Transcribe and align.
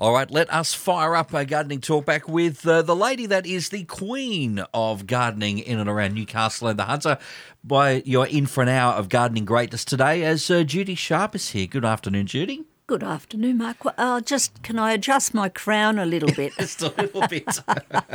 All 0.00 0.12
right, 0.12 0.30
let 0.30 0.48
us 0.54 0.74
fire 0.74 1.16
up 1.16 1.34
a 1.34 1.44
gardening 1.44 1.80
talk 1.80 2.06
back 2.06 2.28
with 2.28 2.64
uh, 2.64 2.82
the 2.82 2.94
lady 2.94 3.26
that 3.26 3.46
is 3.46 3.70
the 3.70 3.82
queen 3.82 4.60
of 4.72 5.08
gardening 5.08 5.58
in 5.58 5.80
and 5.80 5.90
around 5.90 6.14
Newcastle 6.14 6.68
and 6.68 6.78
the 6.78 6.84
Hunter. 6.84 7.18
By 7.64 8.04
you're 8.06 8.28
in 8.28 8.46
for 8.46 8.62
an 8.62 8.68
hour 8.68 8.92
of 8.92 9.08
gardening 9.08 9.44
greatness 9.44 9.84
today, 9.84 10.22
as 10.22 10.48
uh, 10.52 10.62
Judy 10.62 10.94
Sharpe 10.94 11.34
is 11.34 11.48
here. 11.48 11.66
Good 11.66 11.84
afternoon, 11.84 12.28
Judy. 12.28 12.64
Good 12.88 13.04
afternoon, 13.04 13.58
Mark. 13.58 13.84
Well, 13.84 13.92
uh, 13.98 14.22
just 14.22 14.62
can 14.62 14.78
I 14.78 14.94
adjust 14.94 15.34
my 15.34 15.50
crown 15.50 15.98
a 15.98 16.06
little 16.06 16.32
bit? 16.32 16.54
Just 16.58 16.80
a 16.80 16.88
little 16.96 17.28
bit. 17.28 17.60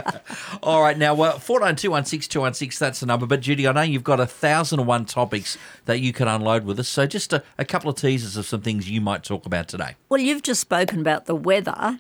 All 0.64 0.82
right, 0.82 0.98
now 0.98 1.14
well, 1.14 1.38
four 1.38 1.60
nine 1.60 1.76
two 1.76 1.92
one 1.92 2.06
six 2.06 2.28
two 2.28 2.40
one 2.40 2.56
six. 2.56 2.80
That's 2.80 3.00
the 3.00 3.06
number. 3.06 3.28
But 3.28 3.42
Judy, 3.42 3.68
I 3.68 3.72
know 3.72 3.84
you've 3.84 4.04
got 4.04 4.20
a 4.20 4.26
thousand 4.26 4.80
and 4.80 4.88
one 4.88 5.06
topics 5.06 5.60
that 5.86 6.00
you 6.00 6.12
can 6.12 6.28
unload 6.28 6.66
with 6.66 6.80
us. 6.80 6.90
So 6.90 7.06
just 7.06 7.34
a, 7.34 7.44
a 7.60 7.66
couple 7.66 7.88
of 7.92 7.98
teasers 7.98 8.36
of 8.36 8.48
some 8.48 8.62
things 8.62 8.90
you 8.90 9.00
might 9.00 9.24
talk 9.24 9.46
about 9.46 9.68
today. 9.68 9.96
well, 10.10 10.20
you've 10.20 10.42
just 10.42 10.62
spoken 10.62 11.02
about 11.02 11.28
the 11.28 11.36
weather, 11.36 12.00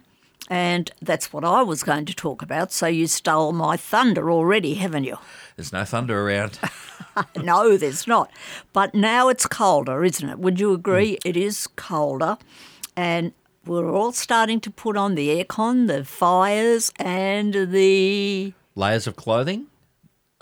and 0.50 0.90
that's 1.00 1.32
what 1.32 1.46
I 1.46 1.62
was 1.62 1.84
going 1.84 2.05
to 2.05 2.16
talk 2.16 2.41
about. 2.41 2.71
So 2.71 2.88
you 2.88 3.05
stole 3.05 3.54
my 3.54 3.77
thunder 3.77 4.32
already, 4.32 4.74
haven't 4.74 5.04
you? 5.04 5.20
There's 5.55 5.71
no 5.73 5.84
thunder 5.85 6.27
around. 6.27 6.59
no, 7.41 7.77
there's 7.77 8.07
not. 8.07 8.31
But 8.73 8.93
now 8.95 9.30
it's 9.30 9.45
colder, 9.45 10.03
isn't 10.03 10.27
it? 10.27 10.39
Would 10.39 10.59
you 10.59 10.73
agree? 10.73 11.17
It 11.23 11.38
is 11.38 11.67
colder, 11.76 12.38
and 12.95 13.34
we're 13.66 13.89
all 13.91 14.12
starting 14.12 14.59
to 14.62 14.71
put 14.71 14.98
on 14.98 15.16
the 15.16 15.29
aircon, 15.43 15.88
the 15.88 16.03
fires, 16.03 16.91
and 16.98 17.53
the 17.53 18.53
Layers 18.76 19.05
of 19.07 19.16
clothing. 19.16 19.67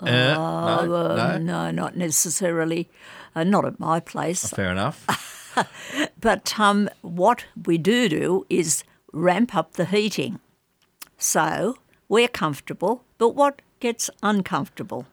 Uh, 0.00 0.06
no, 0.06 0.94
Uh, 0.94 1.16
no. 1.16 1.38
no, 1.38 1.70
not 1.70 1.96
necessarily. 1.96 2.88
Uh, 3.34 3.44
not 3.44 3.64
at 3.64 3.78
my 3.78 4.00
place. 4.00 4.48
Fair 4.50 4.70
enough. 4.72 5.06
But 6.18 6.58
um, 6.58 6.88
what 7.02 7.44
we 7.66 7.76
do 7.76 8.08
do 8.08 8.46
is 8.48 8.84
ramp 9.12 9.54
up 9.54 9.74
the 9.74 9.84
heating. 9.84 10.40
So 11.18 11.76
we're 12.08 12.28
comfortable, 12.28 13.04
but 13.18 13.30
what 13.34 13.60
gets 13.82 14.08
uncomfortable? 14.22 15.06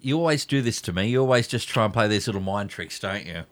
You 0.00 0.16
always 0.16 0.46
do 0.46 0.62
this 0.62 0.80
to 0.82 0.92
me. 0.92 1.08
You 1.08 1.20
always 1.20 1.48
just 1.48 1.68
try 1.68 1.84
and 1.84 1.92
play 1.92 2.08
these 2.08 2.26
little 2.26 2.40
mind 2.40 2.70
tricks, 2.70 2.98
don't 2.98 3.26
you? 3.26 3.42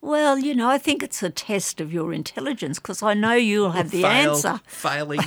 Well, 0.00 0.38
you 0.38 0.54
know, 0.54 0.70
I 0.70 0.78
think 0.78 1.02
it's 1.02 1.22
a 1.22 1.28
test 1.28 1.78
of 1.78 1.92
your 1.92 2.14
intelligence 2.14 2.78
because 2.78 3.02
I 3.02 3.12
know 3.12 3.34
you'll 3.34 3.72
have 3.72 3.90
the 3.90 4.00
Fail, 4.02 4.30
answer. 4.30 4.60
Failing. 4.66 5.20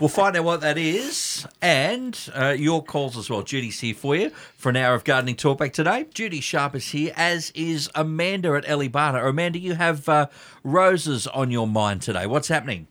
we'll 0.00 0.08
find 0.08 0.34
out 0.34 0.44
what 0.44 0.62
that 0.62 0.78
is 0.78 1.46
and 1.60 2.18
uh, 2.32 2.54
your 2.58 2.82
calls 2.82 3.18
as 3.18 3.28
well. 3.28 3.42
Judy's 3.42 3.80
here 3.80 3.92
for 3.94 4.16
you 4.16 4.30
for 4.56 4.70
an 4.70 4.76
hour 4.76 4.94
of 4.94 5.04
gardening 5.04 5.36
talkback 5.36 5.74
today. 5.74 6.06
Judy 6.14 6.40
Sharpe 6.40 6.76
is 6.76 6.88
here, 6.92 7.12
as 7.16 7.50
is 7.50 7.90
Amanda 7.94 8.54
at 8.54 8.66
Ellie 8.66 8.88
Barter. 8.88 9.26
Amanda, 9.26 9.58
you 9.58 9.74
have 9.74 10.08
uh, 10.08 10.28
roses 10.62 11.26
on 11.26 11.50
your 11.50 11.66
mind 11.66 12.00
today. 12.00 12.26
What's 12.26 12.48
happening? 12.48 12.86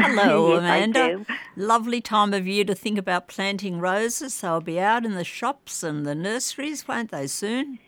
Hello, 0.06 0.56
Amanda. 0.56 1.26
Lovely 1.56 2.00
time 2.00 2.32
of 2.32 2.46
year 2.46 2.64
to 2.64 2.74
think 2.74 2.96
about 2.96 3.28
planting 3.28 3.80
roses. 3.80 4.40
They'll 4.40 4.62
be 4.62 4.80
out 4.80 5.04
in 5.04 5.14
the 5.14 5.24
shops 5.24 5.82
and 5.82 6.06
the 6.06 6.14
nurseries, 6.14 6.88
won't 6.88 7.10
they, 7.10 7.26
soon? 7.26 7.78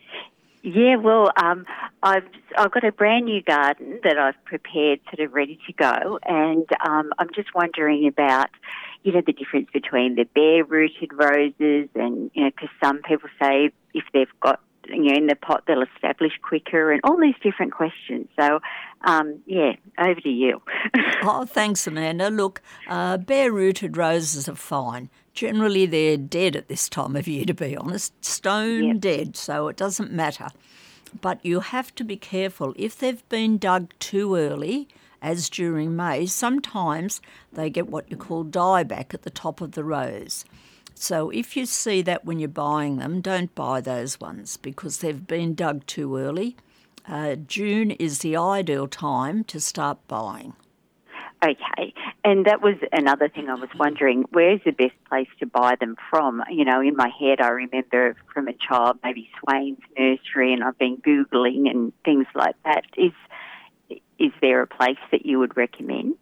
Yeah, 0.61 0.97
well, 0.97 1.31
um, 1.41 1.65
I've 2.03 2.27
I've 2.55 2.71
got 2.71 2.83
a 2.83 2.91
brand 2.91 3.25
new 3.25 3.41
garden 3.41 3.99
that 4.03 4.19
I've 4.19 4.41
prepared, 4.45 4.99
sort 5.13 5.27
of 5.27 5.33
ready 5.33 5.59
to 5.65 5.73
go, 5.73 6.19
and 6.23 6.67
um, 6.85 7.11
I'm 7.17 7.29
just 7.33 7.55
wondering 7.55 8.07
about, 8.07 8.49
you 9.01 9.11
know, 9.11 9.21
the 9.25 9.33
difference 9.33 9.69
between 9.73 10.15
the 10.15 10.25
bare-rooted 10.35 11.11
roses 11.13 11.89
and 11.95 12.29
you 12.35 12.43
know, 12.43 12.51
because 12.51 12.69
some 12.81 13.01
people 13.01 13.29
say 13.41 13.71
if 13.95 14.03
they've 14.13 14.27
got 14.39 14.61
you 14.89 15.11
know 15.11 15.15
in 15.17 15.27
the 15.27 15.35
pot 15.35 15.63
they'll 15.67 15.83
establish 15.83 16.33
quicker, 16.41 16.91
and 16.91 17.01
all 17.03 17.19
these 17.19 17.35
different 17.41 17.71
questions. 17.73 18.27
So, 18.39 18.59
um, 19.03 19.39
yeah, 19.45 19.73
over 19.97 20.19
to 20.21 20.29
you. 20.29 20.61
Oh, 21.25 21.45
thanks, 21.45 21.87
Amanda. 21.87 22.29
Look, 22.29 22.61
uh, 22.89 23.15
bare 23.17 23.49
rooted 23.51 23.95
roses 23.95 24.49
are 24.49 24.55
fine. 24.55 25.09
Generally, 25.33 25.85
they're 25.85 26.17
dead 26.17 26.57
at 26.57 26.67
this 26.67 26.89
time 26.89 27.15
of 27.15 27.29
year, 27.29 27.45
to 27.45 27.53
be 27.53 27.77
honest. 27.77 28.13
Stone 28.25 28.83
Yep. 28.83 28.99
dead, 28.99 29.37
so 29.37 29.69
it 29.69 29.77
doesn't 29.77 30.11
matter. 30.11 30.49
But 31.21 31.39
you 31.45 31.61
have 31.61 31.95
to 31.95 32.03
be 32.03 32.17
careful. 32.17 32.73
If 32.75 32.97
they've 32.99 33.27
been 33.29 33.57
dug 33.57 33.93
too 33.99 34.35
early, 34.35 34.89
as 35.21 35.49
during 35.49 35.95
May, 35.95 36.25
sometimes 36.25 37.21
they 37.53 37.69
get 37.69 37.87
what 37.87 38.11
you 38.11 38.17
call 38.17 38.43
dieback 38.43 39.13
at 39.13 39.21
the 39.21 39.29
top 39.29 39.61
of 39.61 39.71
the 39.71 39.83
rose. 39.85 40.43
So 40.95 41.29
if 41.29 41.57
you 41.57 41.65
see 41.65 42.01
that 42.03 42.25
when 42.25 42.39
you're 42.39 42.47
buying 42.49 42.97
them, 42.97 43.21
don't 43.21 43.53
buy 43.55 43.81
those 43.81 44.19
ones 44.19 44.57
because 44.57 44.99
they've 44.99 45.27
been 45.27 45.55
dug 45.55 45.85
too 45.85 46.17
early. 46.17 46.55
Uh, 47.07 47.35
June 47.35 47.91
is 47.91 48.19
the 48.19 48.37
ideal 48.37 48.87
time 48.87 49.43
to 49.45 49.59
start 49.59 49.97
buying. 50.07 50.53
Okay, 51.43 51.93
and 52.23 52.45
that 52.45 52.61
was 52.61 52.75
another 52.93 53.27
thing 53.27 53.49
I 53.49 53.55
was 53.55 53.69
wondering. 53.77 54.23
Where's 54.31 54.61
the 54.63 54.71
best 54.71 54.93
place 55.09 55.27
to 55.39 55.45
buy 55.45 55.75
them 55.77 55.97
from? 56.09 56.41
You 56.49 56.63
know, 56.63 56.79
in 56.79 56.95
my 56.95 57.09
head, 57.09 57.41
I 57.41 57.49
remember 57.49 58.15
from 58.33 58.47
a 58.47 58.53
child 58.53 58.99
maybe 59.03 59.29
Swane's 59.39 59.81
nursery, 59.99 60.53
and 60.53 60.63
I've 60.63 60.77
been 60.77 60.97
googling 60.97 61.69
and 61.69 61.91
things 62.05 62.27
like 62.33 62.55
that. 62.63 62.85
Is 62.95 63.11
is 64.17 64.31
there 64.41 64.61
a 64.61 64.67
place 64.67 64.97
that 65.11 65.25
you 65.25 65.39
would 65.39 65.57
recommend? 65.57 66.15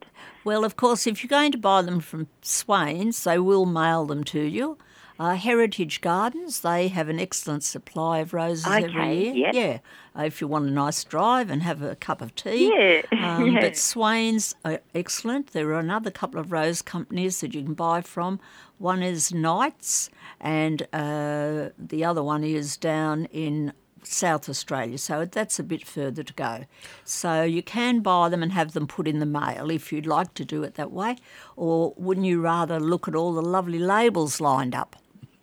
Well, 0.43 0.63
of 0.63 0.75
course, 0.75 1.05
if 1.07 1.23
you're 1.23 1.29
going 1.29 1.51
to 1.51 1.57
buy 1.57 1.81
them 1.81 1.99
from 1.99 2.27
Swanes, 2.41 3.23
they 3.23 3.37
will 3.39 3.65
mail 3.65 4.05
them 4.05 4.23
to 4.25 4.41
you. 4.41 4.77
Uh, 5.19 5.35
Heritage 5.35 6.01
Gardens, 6.01 6.61
they 6.61 6.87
have 6.87 7.07
an 7.07 7.19
excellent 7.19 7.63
supply 7.63 8.19
of 8.19 8.33
roses 8.33 8.65
every 8.65 9.23
year. 9.25 9.33
yep. 9.35 9.53
Yeah, 9.53 10.19
uh, 10.19 10.23
if 10.25 10.41
you 10.41 10.47
want 10.47 10.65
a 10.65 10.71
nice 10.71 11.03
drive 11.03 11.51
and 11.51 11.61
have 11.61 11.83
a 11.83 11.95
cup 11.95 12.21
of 12.21 12.33
tea. 12.33 12.71
Yeah, 12.75 13.01
Um, 13.11 13.45
yeah. 13.53 13.61
But 13.61 13.73
Swanes 13.73 14.55
are 14.65 14.79
excellent. 14.95 15.53
There 15.53 15.69
are 15.69 15.79
another 15.79 16.09
couple 16.09 16.39
of 16.39 16.51
rose 16.51 16.81
companies 16.81 17.39
that 17.41 17.53
you 17.53 17.61
can 17.61 17.75
buy 17.75 18.01
from. 18.01 18.39
One 18.79 19.03
is 19.03 19.31
Knights, 19.31 20.09
and 20.39 20.81
uh, 20.91 21.69
the 21.77 22.03
other 22.03 22.23
one 22.23 22.43
is 22.43 22.75
down 22.75 23.25
in 23.25 23.73
South 24.03 24.49
Australia, 24.49 24.97
so 24.97 25.25
that's 25.25 25.59
a 25.59 25.63
bit 25.63 25.85
further 25.85 26.23
to 26.23 26.33
go. 26.33 26.65
So 27.03 27.43
you 27.43 27.63
can 27.63 28.01
buy 28.01 28.29
them 28.29 28.43
and 28.43 28.51
have 28.51 28.73
them 28.73 28.87
put 28.87 29.07
in 29.07 29.19
the 29.19 29.25
mail 29.25 29.69
if 29.69 29.91
you'd 29.91 30.07
like 30.07 30.33
to 30.35 30.45
do 30.45 30.63
it 30.63 30.75
that 30.75 30.91
way, 30.91 31.17
or 31.55 31.93
wouldn't 31.97 32.25
you 32.25 32.41
rather 32.41 32.79
look 32.79 33.07
at 33.07 33.15
all 33.15 33.33
the 33.33 33.41
lovely 33.41 33.79
labels 33.79 34.41
lined 34.41 34.75
up? 34.75 34.95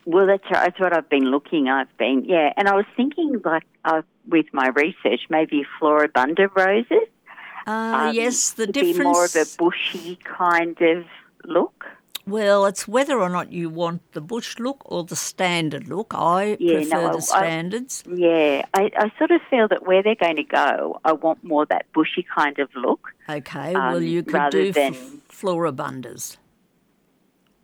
Well, 0.05 0.27
that's. 0.27 0.45
That's 0.51 0.81
what 0.81 0.97
I've 0.97 1.11
been 1.11 1.31
looking. 1.31 1.69
I've 1.69 1.95
been 1.99 2.25
yeah, 2.25 2.55
and 2.57 2.67
I 2.67 2.75
was 2.75 2.87
thinking 2.97 3.43
like 3.45 3.65
uh, 3.85 4.01
with 4.27 4.47
my 4.53 4.69
research, 4.69 5.21
maybe 5.29 5.67
floribunda 5.79 6.49
roses. 6.57 7.09
Uh, 7.67 7.71
um, 7.71 8.15
yes, 8.15 8.53
the 8.53 8.67
difference. 8.67 8.99
be 8.99 9.05
more 9.05 9.27
of 9.27 9.37
a 9.37 9.45
bushy 9.59 10.17
kind 10.25 10.81
of 10.81 11.05
look. 11.45 11.85
Well, 12.28 12.66
it's 12.66 12.87
whether 12.87 13.19
or 13.21 13.28
not 13.28 13.53
you 13.53 13.71
want 13.71 14.12
the 14.12 14.21
bush 14.21 14.59
look 14.59 14.83
or 14.84 15.05
the 15.05 15.16
standard 15.16 15.89
look. 15.89 16.12
I 16.15 16.56
Yeah, 16.61 16.75
prefer 16.77 17.03
no, 17.03 17.11
the 17.12 17.16
I- 17.16 17.21
standards. 17.21 18.05
Yeah, 18.06 18.65
I, 18.75 18.91
I 18.97 19.11
sort 19.19 19.31
of 19.31 19.41
feel 19.50 19.69
that 19.69 19.87
where 19.87 20.03
they're 20.03 20.15
going 20.15 20.37
to 20.37 20.44
go, 20.44 21.00
I 21.05 21.12
want 21.12 21.43
more 21.43 21.65
that 21.67 21.87
bushy 21.94 22.27
kind 22.34 22.59
of 22.59 22.69
look. 22.75 23.09
okay, 23.28 23.72
well, 23.75 23.97
um, 23.97 24.03
you 24.05 24.22
could 24.22 24.50
do 24.50 24.72
than- 24.72 24.94
floribundas. 25.31 26.37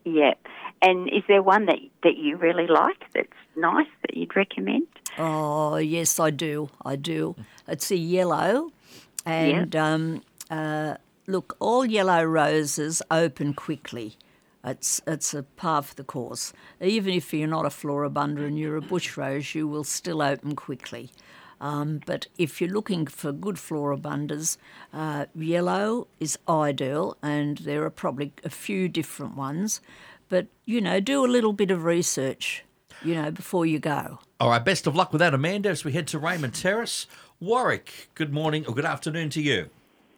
Yeah. 0.05 0.35
And 0.83 1.09
is 1.09 1.23
there 1.29 1.43
one 1.43 1.65
that 1.67 1.79
that 2.03 2.17
you 2.19 2.37
really 2.37 2.67
like 2.67 3.01
that's 3.15 3.29
nice 3.57 3.87
that 4.03 4.17
you'd 4.17 4.37
recommend? 4.37 4.87
Oh, 5.19 5.77
yes, 5.77 6.21
I 6.21 6.31
do. 6.31 6.69
I 6.85 6.97
do. 6.97 7.37
It's 7.67 7.91
a 7.91 7.97
yellow. 7.97 8.71
And 9.25 9.75
um, 9.75 10.23
uh, 10.51 10.97
look, 11.27 11.57
all 11.59 11.87
yellow 11.87 12.23
roses 12.25 13.01
open 13.11 13.55
quickly. 13.55 14.17
It's, 14.65 15.01
it's 15.07 15.35
a 15.35 15.43
par 15.43 15.83
for 15.83 15.95
the 15.95 16.05
course. 16.05 16.53
Even 16.81 17.13
if 17.13 17.35
you're 17.35 17.47
not 17.47 17.67
a 17.67 17.69
floribunda 17.69 18.47
and 18.47 18.59
you're 18.59 18.77
a 18.77 18.83
bush 18.83 19.17
rose, 19.17 19.55
you 19.55 19.69
will 19.69 19.85
still 19.85 20.23
open 20.23 20.57
quickly. 20.57 21.11
Um, 21.61 22.01
but 22.05 22.27
if 22.37 22.61
you're 22.61 22.71
looking 22.71 23.07
for 23.07 23.33
good 23.33 23.57
floribundas, 23.57 24.57
uh, 24.93 25.27
yellow 25.35 26.09
is 26.19 26.39
ideal, 26.49 27.17
and 27.23 27.59
there 27.59 27.85
are 27.85 27.91
probably 27.91 28.33
a 28.43 28.51
few 28.51 28.89
different 28.89 29.37
ones. 29.37 29.81
But, 30.29 30.47
you 30.65 30.81
know, 30.81 31.01
do 31.01 31.25
a 31.25 31.29
little 31.29 31.53
bit 31.53 31.71
of 31.71 31.85
research, 31.85 32.65
you 33.03 33.15
know, 33.15 33.31
before 33.31 33.67
you 33.67 33.79
go. 33.79 34.19
All 34.41 34.49
right, 34.49 34.65
best 34.65 34.87
of 34.87 34.97
luck 34.97 35.13
with 35.13 35.21
that, 35.21 35.35
Amanda, 35.35 35.69
as 35.69 35.85
we 35.85 35.93
head 35.93 36.07
to 36.09 36.19
Raymond 36.19 36.55
Terrace. 36.55 37.07
Warwick, 37.39 38.09
good 38.15 38.33
morning 38.33 38.67
or 38.67 38.75
good 38.75 38.85
afternoon 38.85 39.31
to 39.31 39.43
you. 39.43 39.71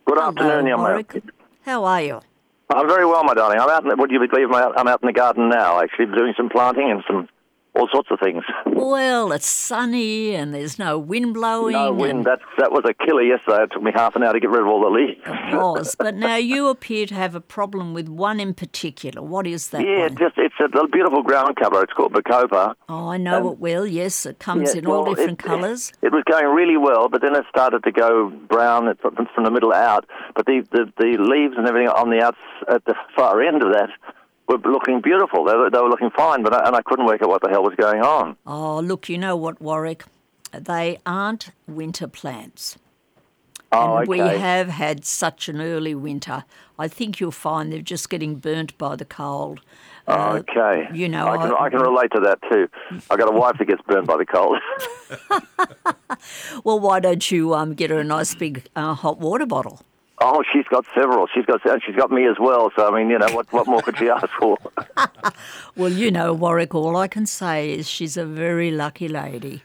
Good 0.07 0.19
afternoon, 0.19 0.67
young. 0.67 0.81
Warwick. 0.81 1.23
How 1.65 1.85
are 1.85 2.03
you? 2.03 2.21
I'm 2.69 2.89
very 2.89 3.07
well, 3.07 3.23
my 3.25 3.35
darling. 3.35 3.59
I'm 3.61 3.71
out. 3.71 3.85
In 3.85 3.91
the, 3.91 3.97
would 3.97 4.11
you 4.11 4.19
believe 4.19 4.51
out, 4.53 4.79
I'm 4.79 4.89
out 4.89 5.03
in 5.03 5.07
the 5.07 5.13
garden 5.13 5.49
now? 5.49 5.81
Actually, 5.81 6.07
doing 6.07 6.35
some 6.37 6.49
planting 6.49 6.91
and 6.91 7.03
some 7.07 7.29
all 7.79 7.89
sorts 7.93 8.09
of 8.11 8.19
things. 8.21 8.43
Well, 8.87 9.33
it's 9.33 9.49
sunny 9.49 10.35
and 10.37 10.55
there's 10.55 10.79
no 10.79 10.97
wind 10.97 11.35
blowing. 11.35 11.73
No 11.73 11.89
and- 11.89 11.99
wind. 11.99 12.25
That 12.25 12.39
that 12.59 12.71
was 12.71 12.85
a 12.89 12.95
killer 12.95 13.23
yesterday. 13.23 13.65
It 13.65 13.71
took 13.73 13.83
me 13.83 13.91
half 13.93 14.15
an 14.15 14.23
hour 14.23 14.33
to 14.33 14.39
get 14.39 14.51
rid 14.51 14.61
of 14.61 14.69
all 14.69 14.81
the 14.81 14.91
leaves. 14.91 15.21
was. 15.53 15.97
But 15.99 16.15
now 16.15 16.37
you 16.37 16.69
appear 16.69 17.05
to 17.07 17.15
have 17.15 17.35
a 17.35 17.41
problem 17.41 17.95
with 17.95 18.09
one 18.09 18.39
in 18.39 18.55
particular. 18.55 19.23
What 19.23 19.47
is 19.47 19.69
that 19.71 19.81
Yeah, 19.85 20.03
one? 20.03 20.17
just 20.17 20.35
it's 20.39 20.55
a 20.61 20.87
beautiful 20.89 21.23
ground 21.23 21.57
cover. 21.57 21.83
It's 21.83 21.93
called 21.95 22.13
Bacopa. 22.13 22.75
Oh, 22.89 23.09
I 23.09 23.17
know 23.17 23.51
it 23.51 23.59
well. 23.59 23.85
Yes, 23.87 24.25
it 24.27 24.39
comes 24.39 24.73
Yeah, 24.75 24.81
in 24.81 24.87
all 24.87 25.05
different 25.15 25.39
colours. 25.41 25.93
It 26.03 26.13
was 26.13 26.23
going 26.31 26.47
really 26.55 26.77
well, 26.77 27.09
but 27.09 27.23
then 27.23 27.35
it 27.35 27.45
started 27.49 27.83
to 27.85 27.93
go 27.93 28.29
brown 28.31 28.95
from 29.03 29.17
from 29.35 29.45
the 29.45 29.51
middle 29.51 29.73
out. 29.73 30.07
But 30.37 30.47
the, 30.47 30.65
the, 30.71 30.93
the 30.99 31.17
leaves 31.19 31.55
and 31.57 31.67
everything 31.67 31.89
on 31.89 32.11
the 32.11 32.23
outs 32.23 32.39
at 32.69 32.85
the 32.85 32.95
far 33.17 33.43
end 33.43 33.63
of 33.65 33.73
that 33.73 33.89
were 34.49 34.59
looking 34.59 35.01
beautiful. 35.01 35.45
They 35.45 35.55
were, 35.55 35.71
they 35.71 35.79
were 35.79 35.89
looking 35.89 36.11
fine, 36.11 36.43
but 36.43 36.53
I, 36.53 36.67
and 36.67 36.77
I 36.77 36.83
couldn't 36.83 37.07
work 37.07 37.23
out 37.23 37.29
what 37.29 37.43
the 37.43 37.49
hell 37.51 37.63
was 37.63 37.75
going 37.75 38.03
on. 38.03 38.37
Oh, 38.47 38.81
look, 38.81 39.09
you 39.09 39.19
know 39.19 39.37
what, 39.37 39.61
Warwick? 39.61 40.05
They 40.53 40.99
aren't 41.05 41.51
winter 41.67 42.07
plants. 42.07 42.79
Oh, 43.73 43.97
and 43.99 44.09
okay. 44.09 44.09
we 44.09 44.19
have 44.19 44.69
had 44.69 45.05
such 45.05 45.49
an 45.49 45.61
early 45.61 45.95
winter. 45.95 46.45
I 46.79 46.89
think 46.89 47.21
you'll 47.21 47.33
find 47.33 47.73
they're 47.73 47.81
just 47.81 48.09
getting 48.09 48.37
burnt 48.37 48.77
by 48.79 48.97
the 48.97 49.05
cold. 49.05 49.61
Uh, 50.07 50.41
okay. 50.49 50.89
you 50.95 51.09
know, 51.09 51.27
I 51.27 51.37
can, 51.37 51.53
I- 51.53 51.65
I 51.65 51.71
can 51.71 51.81
relate 51.81 52.13
to 52.15 52.21
that 52.21 52.39
too. 52.51 52.69
I've 53.11 53.19
got 53.19 53.29
a 53.29 53.37
wife 53.37 53.57
that 53.59 53.65
gets 53.67 53.83
burned 53.83 54.07
by 54.07 54.17
the 54.17 54.27
cold. 54.27 54.59
Well, 56.65 56.81
why 56.81 57.01
don't 57.01 57.31
you 57.31 57.55
um, 57.55 57.75
get 57.75 57.91
her 57.91 57.99
a 57.99 58.05
nice 58.05 58.35
big 58.35 58.65
uh, 58.75 58.95
hot 58.95 59.19
water 59.19 59.47
bottle? 59.47 59.81
Oh, 60.21 60.43
she's 60.53 60.65
got 60.67 60.85
several. 60.95 61.27
She's 61.35 61.45
got 61.47 61.65
and 61.65 61.83
she's 61.85 61.97
got 61.97 62.11
me 62.11 62.27
as 62.27 62.37
well. 62.39 62.71
So 62.77 62.89
I 62.93 62.97
mean, 62.99 63.11
you 63.11 63.19
know, 63.19 63.31
what 63.35 63.53
what 63.53 63.67
more 63.67 63.83
could 63.83 63.97
she 63.99 64.09
ask 64.09 64.29
for? 64.39 64.57
Well, 65.77 65.93
you 65.93 66.11
know, 66.11 66.33
Warwick, 66.33 66.75
all 66.75 66.97
I 66.97 67.07
can 67.07 67.27
say 67.27 67.71
is 67.73 67.87
she's 67.87 68.17
a 68.17 68.25
very 68.25 68.71
lucky 68.71 69.09
lady. 69.09 69.63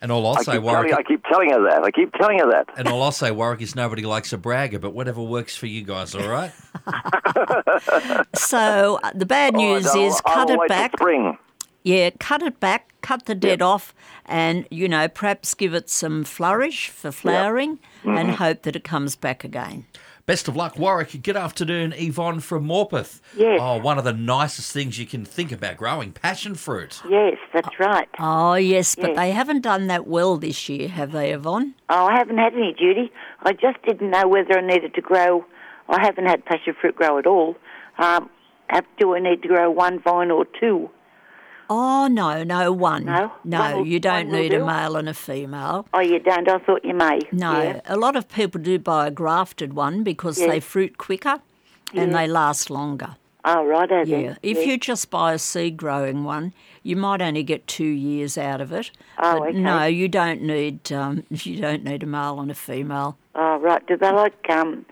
And 0.00 0.10
all 0.10 0.26
I'll 0.26 0.36
I 0.36 0.42
say, 0.42 0.58
Warwick, 0.58 0.90
telling, 0.90 1.04
I 1.06 1.08
keep 1.08 1.22
telling 1.26 1.50
her 1.50 1.62
that. 1.70 1.84
I 1.84 1.92
keep 1.92 2.12
telling 2.14 2.40
her 2.40 2.50
that. 2.50 2.68
and 2.76 2.88
all 2.88 3.00
I'll 3.04 3.12
say, 3.12 3.30
Warwick, 3.30 3.60
is 3.62 3.76
nobody 3.76 4.02
likes 4.02 4.32
a 4.32 4.38
bragger, 4.38 4.80
but 4.80 4.92
whatever 4.92 5.22
works 5.22 5.56
for 5.56 5.66
you 5.66 5.84
guys, 5.84 6.16
all 6.16 6.28
right? 6.28 6.50
So 8.34 8.98
uh, 9.02 9.10
the 9.14 9.26
bad 9.26 9.54
news 9.54 9.86
Oh, 9.88 10.06
is 10.06 10.20
I'll 10.26 10.46
cut 10.46 10.48
wait 10.58 10.64
it 10.64 10.68
back. 10.68 10.92
Spring. 10.98 11.38
Yeah, 11.82 12.10
cut 12.20 12.42
it 12.42 12.60
back, 12.60 12.92
cut 13.02 13.26
the 13.26 13.34
dead 13.34 13.60
off, 13.60 13.92
and, 14.26 14.66
you 14.70 14.88
know, 14.88 15.08
perhaps 15.08 15.54
give 15.54 15.74
it 15.74 15.90
some 15.90 16.22
flourish 16.24 16.88
for 16.88 17.10
flowering 17.12 17.78
Mm-hmm. 18.04 18.16
and 18.18 18.30
hope 18.32 18.62
that 18.62 18.74
it 18.74 18.82
comes 18.84 19.14
back 19.14 19.44
again. 19.44 19.86
Best 20.26 20.46
of 20.48 20.56
luck, 20.56 20.76
Warwick. 20.78 21.22
Good 21.22 21.36
afternoon, 21.36 21.92
Yvonne 21.96 22.40
from 22.40 22.66
Morpeth. 22.66 23.20
Yes. 23.36 23.58
Oh, 23.60 23.78
one 23.78 23.96
of 23.98 24.02
the 24.04 24.12
nicest 24.12 24.72
things 24.72 24.98
you 24.98 25.06
can 25.06 25.24
think 25.24 25.50
about 25.52 25.76
growing 25.76 26.12
passion 26.12 26.54
fruit. 26.56 27.00
Yes, 27.08 27.36
that's 27.52 27.78
right. 27.78 28.08
Oh, 28.20 28.54
yes, 28.54 28.94
but 28.96 29.10
Yes. 29.10 29.16
they 29.16 29.30
haven't 29.32 29.60
done 29.62 29.86
that 29.88 30.06
well 30.06 30.36
this 30.36 30.68
year, 30.68 30.88
have 30.88 31.10
they, 31.12 31.32
Yvonne? 31.32 31.74
Oh, 31.88 32.06
I 32.06 32.16
haven't 32.16 32.38
had 32.38 32.54
any, 32.54 32.72
Judy. 32.76 33.12
I 33.44 33.52
just 33.52 33.80
didn't 33.86 34.10
know 34.10 34.26
whether 34.28 34.58
I 34.58 34.62
needed 34.66 34.94
to 34.94 35.00
grow. 35.00 35.44
I 35.88 35.98
haven't 36.04 36.26
had 36.26 36.44
passion 36.44 36.74
fruit 36.80 36.94
grow 36.96 37.18
at 37.18 37.26
all. 37.26 37.56
Um, 37.98 38.30
do 38.98 39.14
I 39.14 39.20
need 39.20 39.42
to 39.42 39.48
grow 39.48 39.70
one 39.70 40.00
vine 40.00 40.30
or 40.30 40.44
two? 40.58 40.88
Oh, 41.74 42.06
no, 42.06 42.42
no, 42.42 42.70
one. 42.70 43.06
No? 43.06 43.32
No, 43.44 43.60
One 43.60 43.76
will- 43.78 43.86
you 43.86 43.98
don't 43.98 44.30
need 44.30 44.52
a 44.52 44.62
male 44.64 44.94
and 44.96 45.08
a 45.08 45.14
female. 45.14 45.86
Oh, 45.94 46.00
you 46.00 46.18
don't? 46.18 46.46
I 46.46 46.58
thought 46.58 46.84
you 46.84 46.92
may. 46.92 47.20
No, 47.32 47.62
Yeah. 47.62 47.80
a 47.86 47.96
lot 47.96 48.14
of 48.14 48.28
people 48.28 48.60
do 48.60 48.78
buy 48.78 49.06
a 49.06 49.10
grafted 49.10 49.72
one 49.72 50.02
because 50.02 50.36
they 50.36 50.60
fruit 50.60 50.98
quicker 50.98 51.40
and 51.94 52.14
they 52.14 52.26
last 52.26 52.68
longer. 52.68 53.16
Oh, 53.46 53.64
righto 53.64 54.02
Yeah. 54.04 54.22
then. 54.22 54.38
If 54.42 54.66
you 54.66 54.76
just 54.76 55.10
buy 55.10 55.32
a 55.32 55.38
seed 55.38 55.78
growing 55.78 56.24
one, 56.24 56.52
you 56.82 56.94
might 56.94 57.22
only 57.22 57.42
get 57.42 57.66
two 57.66 57.84
years 58.08 58.36
out 58.36 58.60
of 58.60 58.70
it. 58.70 58.90
Oh, 59.18 59.38
but 59.38 59.48
okay. 59.48 59.58
no, 59.58 59.84
you 59.86 60.08
don't 60.08 60.42
need 60.42 60.92
um, 60.92 61.24
you 61.30 61.58
don't 61.58 61.84
need 61.84 62.02
a 62.02 62.06
male 62.06 62.38
and 62.38 62.50
a 62.50 62.54
female. 62.54 63.16
Oh, 63.34 63.56
right. 63.56 63.84
Do 63.86 63.96
they 63.96 64.12
like 64.12 64.34
um, 64.50 64.84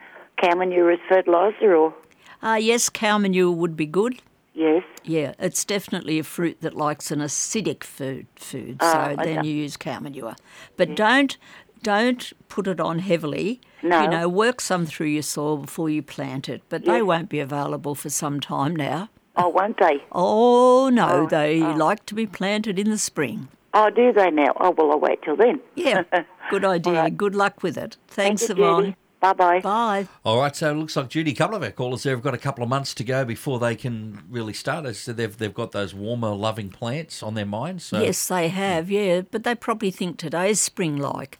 cow 0.42 0.54
manure 0.54 0.92
as 0.92 0.98
fertiliser 1.10 1.76
or? 1.76 1.94
Uh, 2.42 2.54
yes, 2.58 2.88
cow 2.88 3.18
manure 3.18 3.52
would 3.52 3.76
be 3.76 3.84
good. 3.86 4.22
Yes. 4.60 4.82
Yeah, 5.04 5.32
it's 5.38 5.64
definitely 5.64 6.18
a 6.18 6.22
fruit 6.22 6.60
that 6.60 6.74
likes 6.74 7.10
an 7.10 7.20
acidic 7.20 7.82
food. 7.82 8.26
Food, 8.36 8.76
Oh, 8.80 8.92
so 8.92 8.98
ah, 8.98 9.22
then 9.24 9.42
you 9.42 9.54
use 9.54 9.78
cow 9.78 10.00
manure, 10.00 10.36
but 10.76 10.94
don't 10.94 11.38
don't 11.82 12.30
put 12.50 12.68
it 12.68 12.78
on 12.78 12.98
heavily. 12.98 13.62
No. 13.82 14.02
You 14.02 14.08
know, 14.08 14.28
work 14.28 14.60
some 14.60 14.84
through 14.84 15.06
your 15.06 15.22
soil 15.22 15.56
before 15.56 15.88
you 15.88 16.02
plant 16.02 16.46
it, 16.50 16.62
but 16.68 16.84
they 16.84 17.00
won't 17.00 17.30
be 17.30 17.40
available 17.40 17.94
for 17.94 18.10
some 18.10 18.38
time 18.38 18.76
now. 18.76 19.08
Oh, 19.34 19.48
won't 19.48 19.78
they? 19.78 20.04
Oh 20.12 20.90
no, 20.92 21.08
oh, 21.08 21.26
they 21.26 21.62
oh. 21.62 21.72
like 21.72 22.04
to 22.06 22.14
be 22.14 22.26
planted 22.26 22.78
in 22.78 22.90
the 22.90 22.98
spring. 22.98 23.48
Oh, 23.72 23.88
do 23.88 24.12
they 24.12 24.30
now? 24.30 24.52
Oh, 24.56 24.72
well, 24.72 24.90
I'll 24.90 25.00
wait 25.00 25.22
till 25.22 25.36
then. 25.36 25.60
Yeah, 25.74 26.02
good 26.50 26.66
idea. 26.66 26.92
right. 26.92 27.16
Good 27.16 27.34
luck 27.34 27.62
with 27.62 27.78
it. 27.78 27.96
Thanks, 28.08 28.46
Thank 28.46 28.58
you, 28.58 28.64
Yvonne. 28.64 28.84
Judy. 28.84 28.96
Bye-bye. 29.20 29.60
Bye. 29.60 30.08
All 30.24 30.38
right, 30.38 30.56
so 30.56 30.70
it 30.70 30.74
looks 30.74 30.96
like 30.96 31.08
Judy, 31.10 31.32
a 31.32 31.34
couple 31.34 31.54
of 31.56 31.62
our 31.62 31.70
callers 31.70 32.02
there 32.02 32.14
have 32.14 32.22
got 32.24 32.32
a 32.32 32.38
couple 32.38 32.62
of 32.64 32.70
months 32.70 32.94
to 32.94 33.04
go 33.04 33.24
before 33.24 33.58
they 33.58 33.76
can 33.76 34.22
really 34.30 34.54
start. 34.54 34.96
So 34.96 35.12
they've 35.12 35.36
they've 35.36 35.52
got 35.52 35.72
those 35.72 35.94
warmer, 35.94 36.30
loving 36.30 36.70
plants 36.70 37.22
on 37.22 37.34
their 37.34 37.44
minds. 37.46 37.84
So 37.84 38.00
Yes, 38.00 38.26
they 38.28 38.48
have. 38.48 38.90
Yeah, 38.90 39.20
but 39.30 39.44
they 39.44 39.54
probably 39.54 39.90
think 39.90 40.16
today 40.16 40.50
is 40.50 40.60
spring-like. 40.60 41.38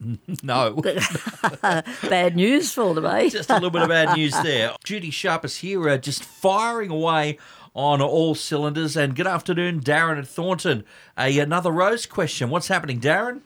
no, 0.42 0.82
Bad 1.62 2.34
news 2.34 2.72
for 2.72 2.92
them, 2.92 3.06
eh? 3.06 3.28
just 3.28 3.50
a 3.50 3.54
little 3.54 3.70
bit 3.70 3.82
of 3.82 3.88
bad 3.88 4.16
news 4.16 4.34
there. 4.42 4.72
Judy 4.82 5.10
Sharpe 5.10 5.44
is 5.44 5.58
here, 5.58 5.88
uh, 5.88 5.96
just 5.96 6.24
firing 6.24 6.90
away 6.90 7.38
on 7.72 8.02
all 8.02 8.34
cylinders. 8.34 8.96
And 8.96 9.14
good 9.14 9.28
afternoon, 9.28 9.80
Darren 9.80 10.18
at 10.18 10.26
Thornton. 10.26 10.84
A 11.16 11.38
another 11.38 11.70
rose 11.70 12.06
question. 12.06 12.50
What's 12.50 12.66
happening, 12.66 13.00
Darren? 13.00 13.42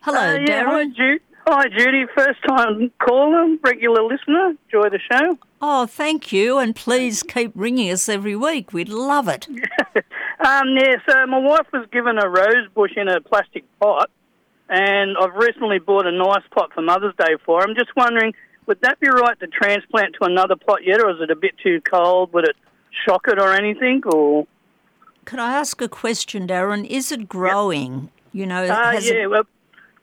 Hello, 0.00 0.18
Uh, 0.18 0.38
yeah, 0.38 0.64
hi, 0.64 0.84
Darren. 0.86 1.20
Hi, 1.50 1.66
Judy. 1.68 2.04
First 2.14 2.40
time 2.46 2.92
caller, 3.02 3.56
regular 3.62 4.02
listener. 4.02 4.50
Enjoy 4.50 4.90
the 4.90 4.98
show. 5.10 5.38
Oh, 5.62 5.86
thank 5.86 6.30
you, 6.30 6.58
and 6.58 6.76
please 6.76 7.22
keep 7.22 7.52
ringing 7.54 7.90
us 7.90 8.06
every 8.06 8.36
week. 8.36 8.74
We'd 8.74 8.90
love 8.90 9.28
it. 9.28 9.48
Um, 10.40 10.76
yeah, 10.76 10.94
so 11.08 11.26
my 11.26 11.38
wife 11.38 11.66
was 11.72 11.88
given 11.90 12.16
a 12.16 12.28
rose 12.28 12.68
bush 12.72 12.92
in 12.96 13.08
a 13.08 13.20
plastic 13.20 13.64
pot, 13.80 14.08
and 14.68 15.16
I've 15.20 15.34
recently 15.34 15.80
bought 15.80 16.06
a 16.06 16.12
nice 16.12 16.44
pot 16.54 16.72
for 16.72 16.80
Mother's 16.80 17.14
Day 17.18 17.34
for 17.44 17.60
her. 17.60 17.66
I'm 17.66 17.74
just 17.74 17.90
wondering, 17.96 18.34
would 18.66 18.80
that 18.82 19.00
be 19.00 19.08
right 19.08 19.38
to 19.40 19.48
transplant 19.48 20.14
to 20.20 20.26
another 20.26 20.54
pot 20.54 20.84
yet, 20.84 21.00
or 21.02 21.10
is 21.10 21.16
it 21.20 21.32
a 21.32 21.34
bit 21.34 21.58
too 21.60 21.80
cold? 21.80 22.32
Would 22.34 22.48
it 22.48 22.54
shock 23.04 23.22
it 23.26 23.40
or 23.40 23.52
anything? 23.52 24.02
Or 24.06 24.46
Can 25.24 25.40
I 25.40 25.54
ask 25.54 25.82
a 25.82 25.88
question, 25.88 26.46
Darren? 26.46 26.86
Is 26.86 27.10
it 27.10 27.28
growing? 27.28 28.12
You 28.32 28.46
know, 28.46 28.62
uh, 28.64 29.00
yeah, 29.02 29.24
it, 29.24 29.30
well, 29.30 29.42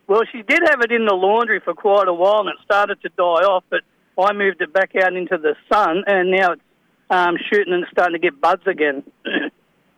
well, 0.08 0.22
she 0.32 0.42
did 0.42 0.60
have 0.70 0.82
it 0.82 0.92
in 0.92 1.06
the 1.06 1.16
laundry 1.16 1.60
for 1.60 1.74
quite 1.74 2.08
a 2.08 2.14
while, 2.14 2.42
and 2.42 2.50
it 2.50 2.58
started 2.64 3.02
to 3.02 3.10
die 3.10 3.24
off. 3.24 3.64
But 3.70 3.82
I 4.18 4.34
moved 4.34 4.62
it 4.62 4.74
back 4.74 4.92
out 4.96 5.14
into 5.14 5.38
the 5.38 5.56
sun, 5.72 6.04
and 6.08 6.32
now 6.32 6.54
it's 6.54 6.62
um, 7.10 7.36
shooting 7.52 7.74
and 7.74 7.86
starting 7.92 8.14
to 8.14 8.20
get 8.20 8.40
buds 8.40 8.66
again. 8.68 9.04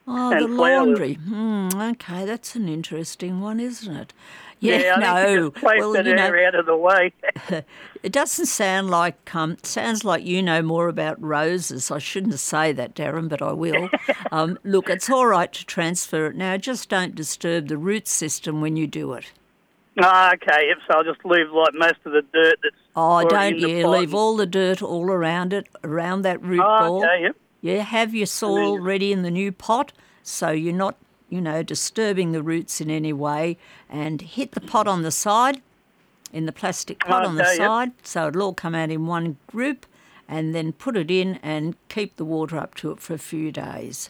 oh, 0.07 0.29
the 0.39 0.47
laundry. 0.47 1.15
Hmm, 1.15 1.69
okay, 1.73 2.25
that's 2.25 2.55
an 2.55 2.67
interesting 2.69 3.41
one, 3.41 3.59
isn't 3.59 3.95
it? 3.95 4.13
Yeah, 4.59 4.95
I 4.95 4.99
no. 5.25 5.25
think 5.25 5.53
just 5.53 5.63
placed 5.65 5.79
well, 5.79 5.95
it 5.95 6.05
you 6.07 6.15
know, 6.15 6.33
out 6.47 6.55
of 6.55 6.65
the 6.65 6.77
way. 6.77 7.13
It 8.03 8.11
doesn't 8.11 8.45
sound 8.45 8.89
like 8.89 9.35
um, 9.35 9.57
sounds 9.63 10.05
like 10.05 10.23
you 10.23 10.41
know 10.41 10.61
more 10.61 10.87
about 10.87 11.21
roses. 11.21 11.89
I 11.91 11.97
shouldn't 11.97 12.39
say 12.39 12.71
that, 12.71 12.95
Darren, 12.95 13.27
but 13.27 13.41
I 13.41 13.51
will. 13.51 13.89
um, 14.31 14.59
look, 14.63 14.87
it's 14.89 15.09
all 15.09 15.25
right 15.25 15.51
to 15.51 15.65
transfer 15.65 16.27
it 16.27 16.35
now. 16.35 16.55
Just 16.57 16.89
don't 16.89 17.15
disturb 17.15 17.67
the 17.67 17.77
root 17.77 18.07
system 18.07 18.61
when 18.61 18.77
you 18.77 18.85
do 18.87 19.13
it. 19.13 19.31
Ah, 19.99 20.33
okay, 20.35 20.67
yep, 20.67 20.77
so 20.87 20.97
I'll 20.97 21.03
just 21.03 21.25
leave 21.25 21.51
like 21.51 21.73
most 21.73 21.97
of 22.05 22.11
the 22.11 22.21
dirt 22.33 22.59
that's 22.61 22.75
Oh, 22.95 23.27
don't 23.27 23.57
you 23.57 23.83
pot. 23.83 23.99
leave 23.99 24.13
all 24.13 24.35
the 24.35 24.45
dirt 24.45 24.81
all 24.81 25.09
around 25.09 25.53
it, 25.53 25.67
around 25.83 26.21
that 26.21 26.41
root 26.41 26.61
Oh, 26.63 26.79
ball. 26.79 26.97
okay, 27.03 27.23
yep. 27.23 27.35
Yeah, 27.61 27.81
have 27.81 28.13
your 28.13 28.27
soil 28.27 28.79
ready 28.79 29.11
in 29.11 29.23
the 29.23 29.31
new 29.31 29.51
pot 29.51 29.91
so 30.21 30.51
you're 30.51 30.73
not, 30.73 30.97
you 31.29 31.41
know, 31.41 31.63
disturbing 31.63 32.31
the 32.31 32.43
roots 32.43 32.79
in 32.81 32.91
any 32.91 33.13
way. 33.13 33.57
And 33.89 34.21
hit 34.21 34.51
the 34.51 34.61
pot 34.61 34.87
on 34.87 35.01
the 35.01 35.11
side, 35.11 35.61
in 36.31 36.45
the 36.45 36.51
plastic 36.51 36.99
pot 36.99 37.25
on 37.25 37.35
the 37.35 37.43
yep. 37.43 37.55
side, 37.55 37.91
so 38.03 38.27
it'll 38.27 38.43
all 38.43 38.53
come 38.53 38.75
out 38.75 38.91
in 38.91 39.07
one 39.07 39.37
group. 39.47 39.85
And 40.27 40.53
then 40.53 40.73
put 40.73 40.97
it 40.97 41.09
in 41.09 41.39
and 41.41 41.75
keep 41.87 42.17
the 42.17 42.25
water 42.25 42.57
up 42.57 42.75
to 42.75 42.91
it 42.91 42.99
for 42.99 43.13
a 43.13 43.17
few 43.17 43.51
days. 43.51 44.09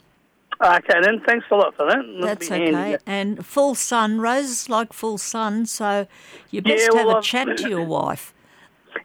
Okay, 0.60 1.00
then, 1.02 1.22
thanks 1.26 1.46
a 1.52 1.56
lot 1.56 1.76
for 1.76 1.86
that. 1.88 1.98
That'll 1.98 2.22
That's 2.22 2.50
be 2.50 2.56
handy. 2.56 2.76
okay. 2.96 2.98
And 3.06 3.46
full 3.46 3.76
sun, 3.76 4.20
roses 4.20 4.70
like 4.70 4.92
full 4.94 5.18
sun, 5.18 5.66
so 5.68 6.08
you 6.50 6.62
best 6.62 6.88
Yeah, 6.92 6.98
have 6.98 7.06
well, 7.06 7.16
a 7.16 7.18
I've- 7.20 7.28
chat 7.28 7.58
to 7.58 7.70
your 7.70 7.84
wife. 7.84 8.34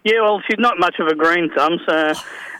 Yeah, 0.04 0.23
well, 0.23 0.40
she's 0.49 0.59
not 0.59 0.78
much 0.80 0.99
of 1.00 1.06
a 1.09 1.14
green 1.14 1.50
thumb, 1.54 1.78
so. 1.87 2.14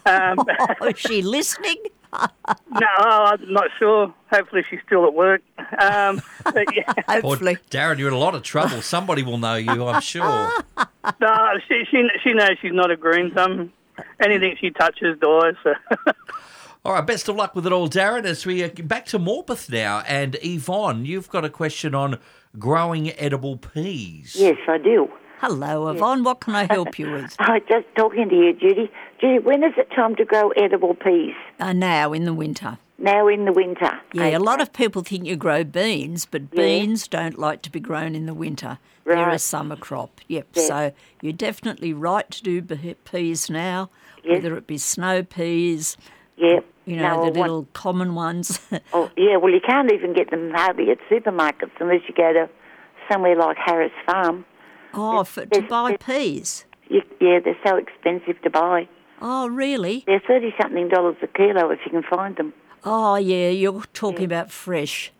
Um, 0.05 0.37
Oh, 0.83 0.87
is 0.89 0.99
she 0.99 1.23
listening? 1.23 1.77
no, 2.13 2.87
I'm 2.99 3.51
not 3.53 3.69
sure. 3.79 4.13
Hopefully, 4.31 4.63
she's 4.69 4.81
still 4.87 5.07
at 5.07 5.15
work. 5.15 5.41
Um, 5.79 6.21
but 6.45 6.67
yeah, 6.77 6.83
Or, 7.09 7.21
Hopefully. 7.31 7.57
Darren, 7.71 7.97
you're 7.99 8.09
in 8.09 8.15
a 8.15 8.19
lot 8.19 8.35
of 8.35 8.43
trouble. 8.43 8.83
Somebody 8.83 9.23
will 9.23 9.39
know 9.39 9.55
you, 9.55 9.87
I'm 9.89 10.03
sure. 10.03 10.53
no, 11.23 11.55
she, 11.67 11.85
she 11.91 12.07
she 12.23 12.35
knows 12.35 12.51
she's 12.61 12.75
not 12.75 12.91
a 12.91 12.97
green 12.97 13.31
thumb. 13.31 13.73
Anything 14.21 14.57
she 14.61 14.69
touches 14.71 15.19
dies. 15.19 15.55
So. 15.65 15.73
All 16.85 16.95
right, 16.95 17.07
best 17.07 17.29
of 17.29 17.37
luck 17.37 17.55
with 17.55 17.65
it 17.65 17.73
all, 17.73 17.89
Darren. 17.89 18.25
As 18.25 18.45
we 18.45 18.65
uh, 18.65 18.69
back 18.83 19.07
to 19.07 19.19
Morpeth 19.21 19.71
now, 19.71 20.01
and 20.01 20.37
Yvonne, 20.43 21.05
you've 21.05 21.29
got 21.29 21.45
a 21.45 21.49
question 21.49 21.95
on 21.95 22.19
growing 22.59 23.12
edible 23.12 23.57
peas. 23.57 24.35
Yes, 24.37 24.57
I 24.67 24.79
do. 24.79 25.09
Hello, 25.39 25.89
Yvonne. 25.91 26.25
What 26.25 26.41
can 26.41 26.57
I 26.57 26.67
help 26.69 26.99
you 26.99 27.12
with? 27.12 27.37
I 27.39 27.61
just 27.61 27.87
talking 27.97 28.29
to 28.29 28.35
you, 28.35 28.53
Judy. 28.53 28.91
Judy, 29.21 29.39
when 29.39 29.62
is 29.62 29.75
it 29.77 29.91
time 29.95 30.17
to 30.17 30.25
grow 30.25 30.51
edible 30.51 30.95
peas? 30.95 31.37
Uh, 31.61 31.73
now 31.73 32.12
in 32.12 32.25
the 32.25 32.35
winter. 32.35 32.79
Now 32.99 33.29
in 33.29 33.45
the 33.45 33.53
winter. 33.53 34.01
Yeah, 34.12 34.37
a 34.37 34.41
lot 34.41 34.61
of 34.61 34.73
people 34.73 35.03
think 35.03 35.25
you 35.25 35.37
grow 35.37 35.62
beans, 35.62 36.27
but 36.27 36.51
beans 36.51 37.07
don't 37.07 37.39
like 37.39 37.62
to 37.62 37.71
be 37.71 37.79
grown 37.79 38.17
in 38.17 38.27
the 38.27 38.35
winter. 38.35 38.79
They're 39.05 39.31
a 39.31 39.39
summer 39.39 39.77
crop. 39.77 40.21
Yep. 40.27 40.49
Yeah. 40.55 40.62
So 40.67 40.93
you're 41.21 41.33
definitely 41.33 41.93
right 41.93 42.29
to 42.31 42.43
do 42.43 42.61
peas 43.05 43.49
now, 43.49 43.91
Yes. 44.25 44.43
whether 44.43 44.57
it 44.57 44.67
be 44.67 44.79
snow 44.79 45.23
peas, 45.23 45.97
Yep. 46.37 46.65
You 46.85 46.97
know, 46.97 47.25
I 47.25 47.31
the 47.31 47.41
little 47.41 47.67
common 47.73 48.15
ones. 48.15 48.61
Oh, 48.93 49.11
yeah. 49.17 49.37
Well, 49.37 49.53
you 49.53 49.61
can't 49.67 49.91
even 49.93 50.12
get 50.15 50.31
them 50.31 50.51
hardly 50.55 50.91
at 50.91 50.99
supermarkets 51.11 51.71
unless 51.81 52.01
you 52.09 52.15
go 52.15 52.33
to 52.33 52.49
somewhere 53.11 53.37
like 53.37 53.57
Harris 53.57 53.93
Farm. 54.07 54.45
oh, 54.95 55.25
for, 55.25 55.47
to 55.47 55.62
buy 55.62 55.97
peas. 55.97 56.65
You, 56.89 57.03
yeah, 57.21 57.39
they're 57.43 57.57
so 57.67 57.77
expensive 57.77 58.41
to 58.43 58.51
buy. 58.51 58.89
Oh, 59.21 59.47
really? 59.47 60.05
They're 60.07 60.23
thirty 60.27 60.53
something 60.61 60.89
dollars 60.89 61.17
a 61.23 61.27
kilo 61.29 61.71
if 61.71 61.79
you 61.85 61.93
can 61.93 62.03
find 62.03 62.37
them. 62.37 62.53
Oh, 62.85 63.17
yeah. 63.17 63.49
You're 63.51 63.83
talking 63.95 64.25
about 64.25 64.51
fresh. 64.51 65.12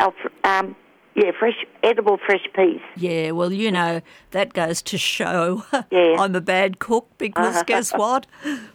Oh, 0.00 0.12
um, 0.44 0.76
yeah, 1.18 1.32
fresh, 1.38 1.64
edible 1.82 2.18
fresh 2.24 2.46
peas. 2.54 2.80
Yeah, 2.96 3.32
well, 3.32 3.52
you 3.52 3.72
know, 3.72 4.00
that 4.30 4.52
goes 4.52 4.82
to 4.82 4.98
show 4.98 5.64
Yeah. 5.90 6.16
I'm 6.18 6.34
a 6.34 6.40
bad 6.40 6.78
cook 6.78 7.08
because 7.18 7.56
uh-huh. 7.56 7.64
guess 7.66 7.92
what? 7.92 8.26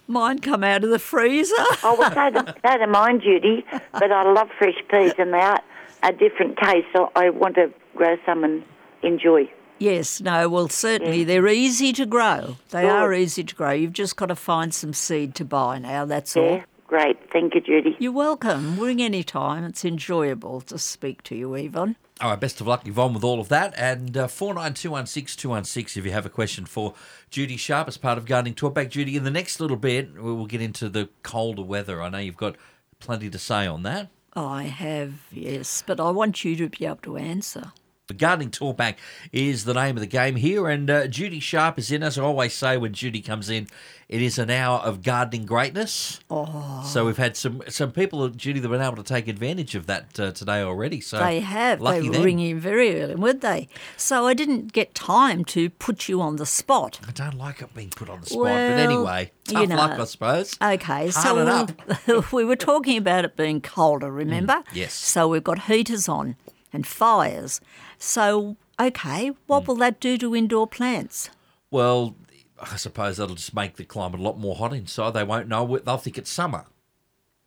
Mine 0.08 0.40
come 0.40 0.64
out 0.64 0.84
of 0.84 0.90
the 0.90 1.00
freezer. 1.00 1.54
Oh, 1.84 1.96
well, 1.98 2.12
so 2.14 2.42
do, 2.42 2.52
so 2.66 2.78
do 2.78 2.88
mine, 2.88 3.22
Judy. 3.22 3.66
But 3.94 4.12
I 4.12 4.32
love 4.32 4.50
fresh 4.58 4.76
peas, 4.90 5.14
and 5.18 5.34
they 5.34 5.40
are 5.40 5.62
a 6.04 6.12
different 6.12 6.58
taste. 6.58 6.88
So 6.94 7.12
I 7.16 7.30
want 7.30 7.56
to 7.56 7.72
grow 7.96 8.18
some 8.26 8.44
and 8.44 8.64
enjoy. 9.04 9.50
Yes, 9.80 10.22
no, 10.22 10.48
well, 10.50 10.70
certainly 10.70 11.24
they're 11.24 11.48
easy 11.48 11.94
to 11.94 12.06
grow. 12.06 12.58
They 12.70 12.84
Good. 12.84 12.92
are 12.92 13.14
easy 13.14 13.44
to 13.44 13.56
grow. 13.56 13.72
You've 13.72 13.94
just 13.94 14.16
got 14.16 14.28
to 14.28 14.36
find 14.36 14.74
some 14.74 14.94
seed 14.94 15.36
to 15.36 15.46
buy 15.46 15.80
now, 15.80 16.06
that's 16.06 16.38
all. 16.38 16.44
Yeah, 16.44 16.64
great. 16.88 17.32
Thank 17.32 17.56
you, 17.56 17.62
Judy. 17.62 17.96
You're 18.00 18.12
welcome. 18.14 18.80
Ring 18.80 19.02
any 19.02 19.24
time. 19.24 19.64
It's 19.66 19.84
enjoyable 19.84 20.62
to 20.62 20.78
speak 20.78 21.24
to 21.24 21.36
you, 21.36 21.54
Yvonne. 21.56 21.96
All 22.24 22.30
right, 22.30 22.40
best 22.40 22.62
of 22.62 22.68
luck, 22.68 22.88
Yvonne, 22.88 23.14
with 23.14 23.26
all 23.26 23.42
of 23.42 23.50
that. 23.50 23.74
And 23.76 24.16
uh, 24.16 24.28
49216216 24.28 25.98
if 25.98 26.06
you 26.06 26.12
have 26.14 26.26
a 26.26 26.30
question 26.30 26.66
for 26.66 26.94
Judy 27.30 27.58
Sharpe 27.58 27.90
as 27.90 27.98
part 27.98 28.18
of 28.18 28.26
Gardening 28.26 28.56
Talkback. 28.56 28.92
Judy, 28.92 29.18
in 29.18 29.26
the 29.26 29.30
next 29.30 29.60
little 29.60 29.76
bit, 29.76 30.14
we 30.14 30.22
will 30.22 30.46
get 30.46 30.62
into 30.62 30.88
the 30.88 31.10
colder 31.22 31.64
weather. 31.64 32.02
I 32.02 32.08
know 32.08 32.20
you've 32.20 32.38
got 32.38 32.56
plenty 33.02 33.30
to 33.30 33.38
say 33.38 33.68
on 33.68 33.84
that. 33.84 34.08
I 34.38 34.64
have, 34.64 35.16
yes, 35.34 35.84
but 35.86 36.00
I 36.00 36.12
want 36.12 36.46
you 36.46 36.56
to 36.56 36.70
be 36.70 36.86
able 36.86 36.96
to 37.02 37.18
answer. 37.18 37.74
The 38.08 38.14
Gardening 38.14 38.52
Talkback 38.52 38.96
is 39.32 39.64
the 39.64 39.74
name 39.74 39.96
of 39.96 40.02
the 40.02 40.08
game 40.08 40.36
here, 40.36 40.68
and 40.68 40.90
uh, 40.90 41.08
Judy 41.08 41.40
Sharpe 41.40 41.80
is 41.80 41.90
in. 41.90 42.04
As 42.04 42.20
I 42.20 42.22
always 42.24 42.54
say 42.54 42.76
when 42.76 42.92
Judy 42.92 43.22
comes 43.22 43.50
in, 43.50 43.70
it 44.10 44.22
is 44.22 44.38
an 44.38 44.50
hour 44.50 44.80
of 44.80 45.04
gardening 45.04 45.46
greatness. 45.46 46.20
Oh. 46.30 46.84
So 46.86 47.06
we've 47.06 47.16
had 47.16 47.38
some 47.38 47.64
some 47.70 47.94
people, 47.94 48.28
Judy, 48.28 48.60
that 48.60 48.70
have 48.70 48.78
been 48.78 48.86
able 48.86 49.02
to 49.02 49.04
take 49.04 49.30
advantage 49.30 49.74
of 49.76 49.86
that 49.86 50.20
uh, 50.20 50.32
today 50.34 50.62
already. 50.62 51.00
So 51.00 51.18
They 51.18 51.40
have. 51.40 51.80
Lucky 51.80 52.10
they 52.10 52.18
were 52.20 52.26
ringing 52.26 52.60
very 52.60 53.02
early, 53.02 53.16
weren't 53.16 53.40
they? 53.40 53.70
So 53.96 54.28
I 54.28 54.34
didn't 54.34 54.74
get 54.74 54.94
time 54.94 55.46
to 55.46 55.70
put 55.70 56.10
you 56.10 56.20
on 56.20 56.36
the 56.36 56.46
spot. 56.46 57.00
I 57.08 57.12
don't 57.12 57.36
like 57.38 57.62
it 57.62 57.74
being 57.74 57.90
put 57.90 58.10
on 58.10 58.20
the 58.20 58.26
spot, 58.26 58.42
Well, 58.42 58.70
but 58.72 58.80
anyway, 58.80 59.32
you 59.48 59.54
tough 59.54 59.70
know. 59.70 59.76
luck, 59.78 59.98
I 59.98 60.04
suppose. 60.04 60.58
Okay, 60.62 61.10
so 61.10 61.66
we, 62.12 62.22
we 62.34 62.44
were 62.44 62.58
talking 62.58 62.98
about 62.98 63.24
it 63.24 63.38
being 63.38 63.62
colder, 63.62 64.12
remember? 64.12 64.62
yes. 64.74 64.94
So 64.94 65.30
we've 65.30 65.42
got 65.42 65.64
heaters 65.64 66.10
on 66.10 66.36
and 66.74 66.86
fires. 66.86 67.62
So, 67.98 68.58
okay, 68.80 69.30
Mm. 69.30 69.36
what 69.48 69.68
will 69.68 69.76
that 69.76 70.00
do 70.00 70.18
to 70.18 70.36
indoor 70.36 70.68
plants? 70.68 71.30
Well, 71.72 72.16
I 72.60 72.76
suppose 72.78 73.18
that'll 73.18 73.36
just 73.36 73.54
make 73.54 73.76
the 73.78 73.84
climate 73.86 74.20
a 74.20 74.24
lot 74.24 74.40
more 74.40 74.56
hot 74.56 74.74
inside. 74.74 75.12
They 75.14 75.24
won't 75.24 75.48
know. 75.48 75.78
They'll 75.78 75.98
think 75.98 76.18
it's 76.18 76.30
summer. 76.32 76.66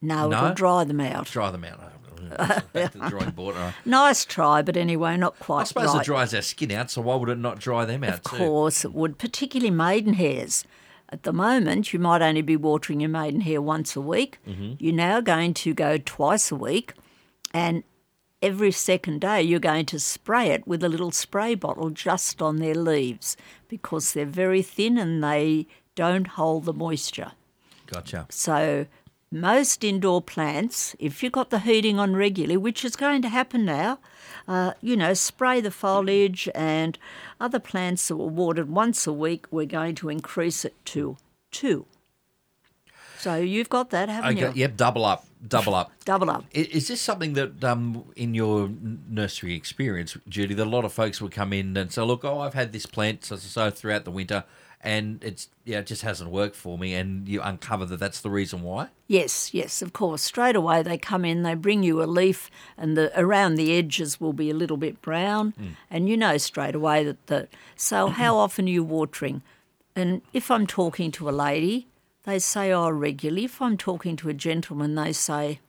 No, 0.03 0.29
No? 0.29 0.37
it'll 0.39 0.55
dry 0.55 0.85
them 0.85 1.01
out. 1.01 1.27
Dry 1.27 1.51
them 1.51 1.65
out. 1.65 1.81
Back 2.73 2.93
to 2.93 2.99
the 2.99 3.09
drawing 3.09 3.31
board. 3.31 3.55
Right. 3.57 3.75
Nice 3.85 4.25
try, 4.25 4.61
but 4.63 4.77
anyway, 4.77 5.17
not 5.17 5.39
quite. 5.39 5.61
I 5.63 5.65
suppose 5.65 5.89
right. 5.95 6.01
it 6.01 6.05
dries 6.05 6.35
our 6.35 6.43
skin 6.43 6.71
out, 6.73 6.91
so 6.91 7.01
why 7.03 7.15
would 7.17 7.29
it 7.29 7.39
not 7.39 7.59
dry 7.61 7.85
them 7.85 8.03
out 8.05 8.15
Of 8.15 8.23
too? 8.25 8.37
course, 8.37 8.85
it 8.85 8.93
would, 8.95 9.19
particularly 9.19 9.71
maidenhairs. 9.71 10.65
At 11.11 11.23
the 11.23 11.33
moment, 11.33 11.93
you 11.93 12.01
might 12.01 12.21
only 12.23 12.43
be 12.43 12.57
watering 12.57 12.99
your 13.01 13.11
maidenhair 13.11 13.63
once 13.63 13.95
a 13.95 14.01
week. 14.01 14.39
Mm-hmm. 14.47 14.73
You're 14.81 14.93
now 14.95 15.21
going 15.21 15.55
to 15.55 15.73
go 15.73 15.99
twice 15.99 16.51
a 16.51 16.57
week, 16.57 16.95
and 17.55 17.85
every 18.47 18.71
second 18.71 19.21
day 19.21 19.43
you're 19.43 19.59
going 19.59 19.85
to 19.85 19.99
spray 19.99 20.51
it 20.51 20.65
with 20.69 20.85
a 20.85 20.89
little 20.89 21.11
spray 21.11 21.53
bottle 21.57 21.91
just 21.91 22.41
on 22.41 22.59
their 22.59 22.77
leaves 22.77 23.37
because 23.67 24.13
they're 24.13 24.25
very 24.25 24.63
thin 24.63 24.97
and 24.97 25.23
they 25.23 25.67
don't 25.97 26.29
hold 26.29 26.65
the 26.65 26.73
moisture. 26.73 27.33
Gotcha. 27.89 28.27
So, 28.31 28.87
most 29.33 29.83
indoor 29.83 30.23
plants, 30.23 30.95
if 31.01 31.23
you've 31.23 31.33
got 31.33 31.51
the 31.51 31.59
heating 31.59 31.99
on 31.99 32.15
regularly, 32.15 32.57
which 32.57 32.85
is 32.85 32.95
going 32.95 33.21
to 33.23 33.29
happen 33.29 33.65
now, 33.65 33.99
uh, 34.47 34.75
you 34.81 34.97
know, 34.97 35.13
spray 35.13 35.61
the 35.61 35.73
foliage 35.73 36.49
and 36.55 36.97
other 37.41 37.59
plants 37.59 38.07
that 38.07 38.17
were 38.17 38.29
watered 38.29 38.71
once 38.71 39.09
a 39.09 39.13
week, 39.13 39.47
we're 39.51 39.67
going 39.67 39.97
to 39.97 40.09
increase 40.09 40.65
it 40.65 40.75
to 40.85 41.17
two. 41.51 41.87
So 43.19 43.37
you've 43.37 43.69
got 43.69 43.91
that, 43.91 44.09
haven't 44.09 44.37
Okay, 44.39 44.47
you? 44.49 44.53
yep, 44.63 44.77
double 44.77 45.05
up, 45.05 45.27
double 45.47 45.75
up. 45.75 45.91
Double 46.05 46.31
up. 46.31 46.45
I- 46.55 46.59
Is 46.73 46.87
this 46.89 47.01
something 47.01 47.33
that, 47.35 47.65
um, 47.65 48.05
in 48.15 48.35
your 48.35 48.71
nursery 49.09 49.55
experience, 49.55 50.17
Judy, 50.29 50.55
that 50.55 50.67
a 50.67 50.71
lot 50.71 50.85
of 50.85 50.93
folks 50.93 51.21
would 51.21 51.33
come 51.33 51.53
in 51.53 51.77
and 51.77 51.91
say, 51.93 52.03
"Look, 52.03 52.25
oh, 52.25 52.39
I've 52.41 52.55
had 52.55 52.73
this 52.73 52.87
plant 52.87 53.25
so, 53.25 53.37
so, 53.37 53.71
throughout 53.71 54.05
the 54.05 54.13
winter, 54.13 54.45
and 54.81 55.23
it's 55.25 55.49
yeah, 55.65 55.79
it 55.81 55.87
just 55.87 56.03
hasn't 56.03 56.31
worked 56.31 56.55
for 56.55 56.79
me," 56.79 56.95
and 56.95 57.27
you 57.29 57.43
uncover 57.43 57.85
that 57.87 57.99
that's 57.99 58.21
the 58.21 58.31
reason 58.31 58.63
why. 58.63 58.89
Yes, 59.09 59.53
yes, 59.53 59.83
of 59.83 59.93
course. 59.93 60.23
Straight 60.23 60.55
away 60.55 60.83
they 60.83 60.97
come 60.99 61.25
in, 61.25 61.43
they 61.43 61.55
bring 61.55 61.83
you 61.83 62.01
a 62.03 62.07
leaf, 62.07 62.51
and 62.79 62.97
the 62.97 63.11
around 63.21 63.57
the 63.57 63.77
edges 63.77 64.21
will 64.21 64.33
be 64.33 64.49
a 64.51 64.55
little 64.55 64.77
bit 64.77 65.03
brown, 65.03 65.55
and 65.91 66.09
you 66.09 66.17
know 66.17 66.37
straight 66.39 66.77
away 66.77 67.03
that 67.03 67.27
the. 67.27 67.49
So 67.75 68.09
how 68.09 68.37
often 68.45 68.67
are 68.67 68.71
you 68.71 68.85
watering? 68.85 69.43
And 69.97 70.23
if 70.33 70.51
I'm 70.53 70.67
talking 70.69 71.11
to 71.13 71.29
a 71.29 71.33
lady, 71.33 71.89
they 72.27 72.39
say, 72.39 72.73
"Oh, 72.73 72.91
regularly." 72.91 73.45
If 73.45 73.63
I'm 73.63 73.79
talking 73.79 74.17
to 74.17 74.29
a 74.29 74.35
gentleman, 74.35 74.95
they 74.95 75.13
say, 75.13 75.61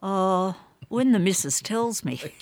"Oh, 0.00 0.54
when 0.88 1.12
the 1.12 1.18
missus 1.18 1.60
tells 1.60 2.04
me." 2.04 2.20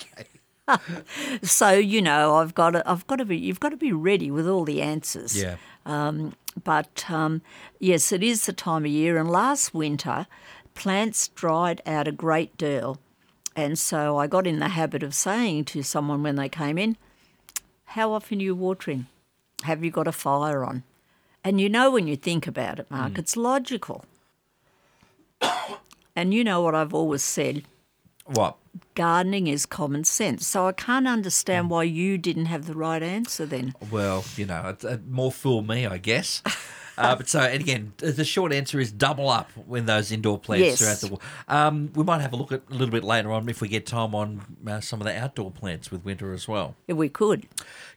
so 1.43 1.71
you 1.71 2.01
know, 2.01 2.35
I've 2.35 2.53
got 2.53 2.71
to, 2.71 2.89
I've 2.89 3.07
got 3.07 3.17
to 3.17 3.25
be, 3.25 3.37
you've 3.37 3.59
got 3.59 3.69
to 3.69 3.77
be 3.77 3.91
ready 3.91 4.31
with 4.31 4.47
all 4.47 4.65
the 4.65 4.81
answers. 4.81 5.41
Yeah. 5.41 5.57
Um, 5.85 6.33
but 6.63 7.05
um, 7.09 7.41
yes, 7.79 8.11
it 8.11 8.23
is 8.23 8.45
the 8.45 8.53
time 8.53 8.85
of 8.85 8.91
year. 8.91 9.17
And 9.17 9.29
last 9.29 9.73
winter, 9.73 10.27
plants 10.75 11.29
dried 11.29 11.81
out 11.85 12.07
a 12.07 12.11
great 12.11 12.57
deal. 12.57 12.99
And 13.55 13.77
so 13.77 14.17
I 14.17 14.27
got 14.27 14.47
in 14.47 14.59
the 14.59 14.69
habit 14.69 15.03
of 15.03 15.13
saying 15.13 15.65
to 15.65 15.83
someone 15.83 16.23
when 16.23 16.35
they 16.35 16.49
came 16.49 16.77
in, 16.77 16.97
How 17.85 18.13
often 18.13 18.39
are 18.39 18.43
you 18.43 18.55
watering? 18.55 19.07
Have 19.63 19.83
you 19.83 19.91
got 19.91 20.07
a 20.07 20.11
fire 20.11 20.63
on? 20.63 20.83
And 21.43 21.61
you 21.61 21.69
know, 21.69 21.91
when 21.91 22.07
you 22.07 22.15
think 22.15 22.47
about 22.47 22.79
it, 22.79 22.91
Mark, 22.91 23.13
mm. 23.13 23.19
it's 23.19 23.37
logical. 23.37 24.05
and 26.15 26.33
you 26.33 26.43
know 26.43 26.61
what 26.61 26.75
I've 26.75 26.93
always 26.93 27.23
said 27.23 27.63
What? 28.25 28.57
gardening 28.95 29.47
is 29.47 29.65
common 29.65 30.03
sense. 30.03 30.45
So 30.45 30.67
I 30.67 30.73
can't 30.73 31.07
understand 31.07 31.67
mm. 31.67 31.69
why 31.69 31.83
you 31.83 32.17
didn't 32.17 32.45
have 32.45 32.65
the 32.65 32.75
right 32.75 33.01
answer 33.01 33.45
then. 33.45 33.73
Well, 33.89 34.25
you 34.35 34.45
know, 34.45 34.75
more 35.07 35.31
fool 35.31 35.61
me, 35.61 35.85
I 35.85 35.97
guess. 35.97 36.41
Uh, 36.99 37.15
but 37.15 37.29
so, 37.29 37.39
and 37.39 37.61
again, 37.61 37.93
the 37.97 38.25
short 38.25 38.51
answer 38.51 38.79
is 38.79 38.91
double 38.91 39.29
up 39.29 39.49
when 39.65 39.85
those 39.85 40.11
indoor 40.11 40.37
plants 40.37 40.65
Yes. 40.65 40.79
throughout 40.79 40.97
the 40.97 41.07
world. 41.07 41.21
Um, 41.47 41.91
we 41.95 42.03
might 42.03 42.19
have 42.21 42.33
a 42.33 42.35
look 42.35 42.51
at 42.51 42.61
a 42.69 42.73
little 42.73 42.91
bit 42.91 43.03
later 43.03 43.31
on 43.31 43.47
if 43.47 43.61
we 43.61 43.67
get 43.69 43.85
time 43.85 44.13
on 44.13 44.41
uh, 44.67 44.81
some 44.81 44.99
of 44.99 45.05
the 45.07 45.17
outdoor 45.17 45.49
plants 45.51 45.91
with 45.91 46.03
winter 46.03 46.33
as 46.33 46.47
well. 46.47 46.75
If 46.87 46.97
we 46.97 47.07
could. 47.09 47.47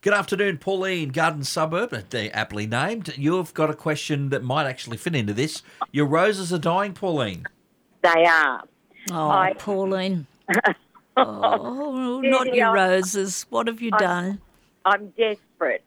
Good 0.03 0.13
afternoon, 0.15 0.59
Pauline, 0.59 1.09
Garden 1.09 1.43
Suburb, 1.45 1.93
uh, 1.93 2.03
they 2.11 2.31
aptly 2.31 2.67
named. 2.67 3.13
You've 3.19 3.53
got 3.55 3.71
a 3.71 3.75
question 3.75 4.29
that 4.31 4.43
might 4.45 4.67
actually 4.67 4.97
fit 4.99 5.15
into 5.17 5.33
this. 5.35 5.63
Your 5.91 6.07
roses 6.07 6.53
are 6.53 6.59
dying, 6.59 6.93
Pauline. 6.95 7.45
They 8.03 8.25
are. 8.25 8.63
Oh, 9.11 9.29
I- 9.31 9.55
Pauline. 9.59 10.27
oh, 11.17 12.21
not 12.23 12.55
your 12.55 12.73
roses. 12.73 13.47
What 13.51 13.67
have 13.67 13.81
you 13.81 13.91
done? 13.93 14.41
I'm 14.85 15.09
desperate. 15.11 15.85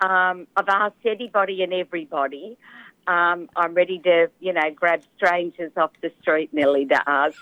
Um, 0.00 0.46
I've 0.56 0.68
asked 0.68 1.04
anybody 1.04 1.62
and 1.62 1.72
everybody. 1.72 2.56
Um, 3.06 3.48
I'm 3.56 3.74
ready 3.74 3.98
to, 4.00 4.30
you 4.38 4.52
know, 4.52 4.70
grab 4.74 5.02
strangers 5.16 5.72
off 5.76 5.90
the 6.02 6.12
street 6.20 6.52
nearly 6.52 6.86
to 6.86 7.02
ask. 7.06 7.38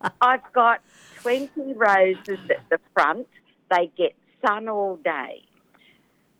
I've 0.20 0.52
got 0.52 0.80
20 1.22 1.74
roses 1.74 2.38
at 2.48 2.68
the 2.70 2.78
front. 2.94 3.26
They 3.70 3.90
get 3.96 4.14
sun 4.44 4.68
all 4.68 4.96
day. 4.96 5.42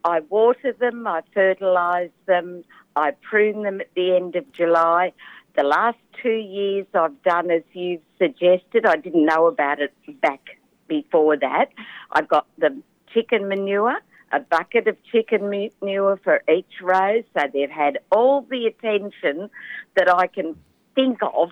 I 0.04 0.21
water 0.21 0.73
them, 0.73 1.06
I 1.09 1.23
fertilise 1.35 2.12
them, 2.26 2.62
I 2.95 3.11
prune 3.28 3.64
them 3.64 3.80
at 3.80 3.88
the 3.97 4.14
end 4.14 4.37
of 4.37 4.50
July. 4.52 5.12
The 5.56 5.64
last 5.64 5.99
two 6.23 6.28
years 6.30 6.87
I've 6.95 7.21
done 7.25 7.50
as 7.50 7.62
you've 7.73 8.02
suggested. 8.16 8.87
I 8.87 8.97
didn't 8.97 9.26
know 9.26 9.47
about 9.47 9.80
it 9.80 9.92
back 10.21 10.59
before 10.87 11.37
that. 11.38 11.71
I've 12.12 12.28
got 12.28 12.47
the 12.59 12.80
chicken 13.13 13.49
manure, 13.49 13.99
a 14.33 14.41
bucket 14.41 14.89
of 14.89 14.97
chicken 15.05 15.49
manure 15.49 16.19
for 16.23 16.43
each 16.53 16.81
row. 16.83 17.23
so 17.35 17.43
they've 17.53 17.71
had 17.71 17.99
all 18.11 18.43
the 18.43 18.67
attention 18.67 19.51
that 19.97 20.13
I 20.13 20.27
can 20.27 20.57
think 20.95 21.19
of 21.23 21.51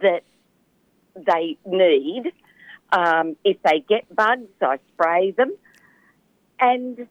that 0.00 0.22
they 1.14 1.56
need. 1.66 2.32
Um, 2.92 3.36
if 3.44 3.56
they 3.62 3.84
get 3.88 4.14
bugs, 4.14 4.50
I 4.60 4.78
spray 4.92 5.30
them. 5.30 5.54
And 6.60 7.06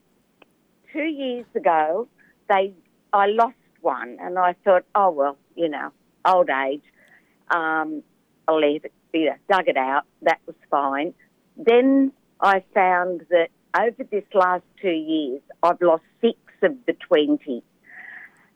two 0.93 1.03
years 1.03 1.45
ago, 1.55 2.07
they 2.47 2.73
I 3.13 3.27
lost 3.27 3.55
one, 3.81 4.17
and 4.21 4.37
I 4.39 4.55
thought, 4.63 4.85
oh 4.95 5.09
well, 5.09 5.37
you 5.55 5.67
know, 5.67 5.91
old 6.25 6.49
age. 6.49 6.83
Um, 7.49 8.03
I'll 8.47 8.59
leave 8.59 8.85
it. 8.85 8.93
You 9.13 9.33
dug 9.49 9.67
it 9.67 9.77
out. 9.77 10.03
That 10.21 10.39
was 10.45 10.55
fine. 10.69 11.13
Then 11.57 12.13
I 12.39 12.63
found 12.73 13.25
that 13.29 13.49
over 13.77 14.03
this 14.03 14.23
last 14.33 14.63
two 14.81 14.89
years, 14.89 15.41
I've 15.63 15.81
lost 15.81 16.03
six 16.19 16.37
of 16.61 16.75
the 16.85 16.93
twenty, 16.93 17.63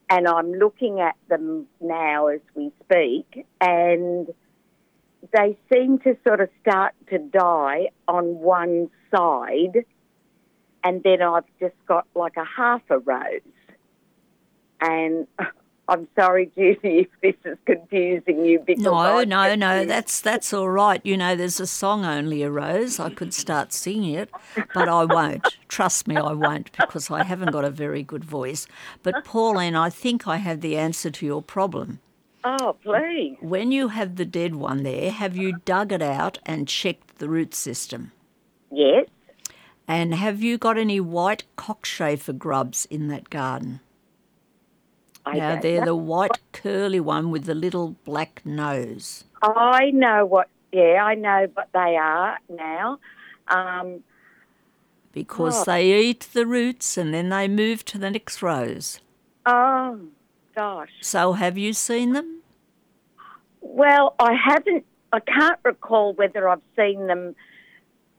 and 0.09 0.27
I'm 0.27 0.51
looking 0.51 0.99
at 0.99 1.15
them 1.29 1.67
now 1.81 2.27
as 2.27 2.41
we 2.53 2.71
speak, 2.83 3.45
and 3.61 4.27
they 5.33 5.57
seem 5.73 5.99
to 5.99 6.17
sort 6.27 6.41
of 6.41 6.49
start 6.61 6.93
to 7.09 7.19
die 7.19 7.89
on 8.07 8.39
one 8.39 8.89
side, 9.15 9.85
and 10.83 11.01
then 11.03 11.21
I've 11.21 11.45
just 11.59 11.75
got 11.87 12.07
like 12.15 12.37
a 12.37 12.45
half 12.45 12.81
a 12.89 12.99
rose. 12.99 13.41
And 14.81 15.27
I'm 15.87 16.07
sorry, 16.15 16.51
Judy, 16.55 17.07
if 17.21 17.35
this 17.43 17.51
is 17.51 17.57
confusing 17.65 18.43
you. 18.45 18.59
Because 18.59 18.83
No, 18.83 19.23
no, 19.23 19.55
no. 19.55 19.85
That's 19.85 20.21
that's 20.21 20.53
all 20.53 20.69
right. 20.69 21.01
You 21.03 21.17
know, 21.17 21.35
there's 21.35 21.59
a 21.59 21.67
song 21.67 22.05
only 22.05 22.41
a 22.41 22.49
rose. 22.49 22.99
I 22.99 23.09
could 23.09 23.33
start 23.33 23.71
singing 23.73 24.15
it, 24.15 24.29
but 24.73 24.89
I 24.89 25.05
won't. 25.05 25.57
Trust 25.67 26.07
me, 26.07 26.15
I 26.15 26.33
won't 26.33 26.71
because 26.71 27.11
I 27.11 27.23
haven't 27.23 27.51
got 27.51 27.65
a 27.65 27.69
very 27.69 28.03
good 28.03 28.23
voice. 28.23 28.67
But 29.03 29.23
Pauline, 29.23 29.75
I 29.75 29.89
think 29.89 30.27
I 30.27 30.37
have 30.37 30.61
the 30.61 30.77
answer 30.77 31.11
to 31.11 31.25
your 31.25 31.41
problem. 31.41 31.99
Oh, 32.43 32.75
please. 32.83 33.37
When 33.41 33.71
you 33.71 33.87
have 33.87 34.17
the 34.17 34.25
dead 34.25 34.55
one 34.55 34.83
there, 34.83 35.11
have 35.11 35.35
you 35.35 35.57
dug 35.65 35.91
it 35.91 36.01
out 36.01 36.37
and 36.45 36.67
checked 36.67 37.17
the 37.17 37.27
root 37.27 37.55
system? 37.55 38.11
Yes. 38.71 39.07
And 39.87 40.13
have 40.13 40.43
you 40.43 40.57
got 40.57 40.77
any 40.77 40.99
white 40.99 41.43
cockchafer 41.57 42.37
grubs 42.37 42.85
in 42.85 43.07
that 43.07 43.29
garden? 43.29 43.79
I 45.25 45.37
now 45.37 45.55
they're 45.59 45.79
know. 45.79 45.85
the 45.85 45.95
white 45.95 46.39
curly 46.51 46.99
one 46.99 47.31
with 47.31 47.45
the 47.45 47.55
little 47.55 47.95
black 48.05 48.41
nose. 48.45 49.23
I 49.41 49.91
know 49.91 50.25
what. 50.25 50.47
Yeah, 50.71 51.03
I 51.03 51.15
know 51.15 51.47
what 51.53 51.69
they 51.73 51.95
are 51.95 52.37
now. 52.49 52.99
Um, 53.47 54.03
because 55.13 55.61
Oh. 55.61 55.63
they 55.71 55.93
eat 55.93 56.27
the 56.33 56.45
roots 56.45 56.97
and 56.97 57.13
then 57.13 57.29
they 57.29 57.47
move 57.47 57.85
to 57.85 57.97
the 57.97 58.09
next 58.11 58.41
rows. 58.41 58.99
oh, 59.45 59.99
gosh. 60.55 60.89
So 61.01 61.33
have 61.33 61.57
you 61.57 61.73
seen 61.73 62.13
them? 62.13 62.41
Well, 63.61 64.15
I 64.19 64.33
haven't. 64.33 64.85
I 65.13 65.19
can't 65.21 65.59
recall 65.63 66.13
whether 66.13 66.47
I've 66.49 66.61
seen 66.75 67.07
them 67.07 67.35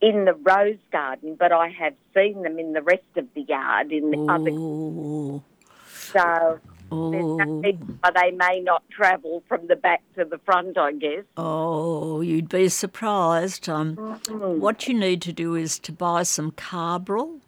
in 0.01 0.25
the 0.25 0.33
rose 0.33 0.77
garden, 0.91 1.35
but 1.37 1.51
I 1.51 1.69
have 1.69 1.93
seen 2.13 2.41
them 2.43 2.57
in 2.59 2.73
the 2.73 2.81
rest 2.81 3.03
of 3.15 3.25
the 3.35 3.41
yard 3.41 3.91
in 3.91 4.11
the 4.11 4.25
other. 4.31 5.41
So 5.89 6.59
there's 6.89 7.23
no 7.23 7.45
ooh, 7.45 7.61
reason 7.61 7.99
why 8.01 8.11
they 8.11 8.31
may 8.31 8.59
not 8.61 8.83
travel 8.89 9.43
from 9.47 9.67
the 9.67 9.75
back 9.75 10.01
to 10.15 10.25
the 10.25 10.37
front. 10.39 10.77
I 10.77 10.93
guess. 10.93 11.23
oh, 11.35 12.21
you'd 12.21 12.49
be 12.49 12.69
surprised. 12.69 13.67
Um, 13.69 13.95
Mm-hmm. 13.97 14.59
what 14.59 14.87
you 14.87 14.93
need 14.93 15.21
to 15.23 15.33
do 15.33 15.55
is 15.55 15.79
to 15.79 15.91
buy 15.91 16.23
some 16.23 16.51
carbaryl. 16.51 17.39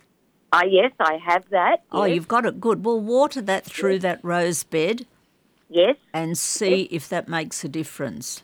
Ah, 0.51 0.63
yes, 0.67 0.91
I 1.00 1.17
have 1.24 1.43
that. 1.51 1.84
Oh, 1.91 2.05
yes. 2.05 2.15
you've 2.15 2.27
got 2.27 2.46
it 2.46 2.60
good. 2.60 2.84
Well, 2.84 3.00
water 3.00 3.41
that 3.41 3.65
through 3.65 4.00
that 4.00 4.19
rose 4.24 4.63
bed 4.63 5.05
yes, 5.69 5.96
and 6.13 6.38
see 6.38 6.84
if 6.91 7.08
that 7.10 7.27
makes 7.27 7.63
a 7.63 7.69
difference. 7.69 8.43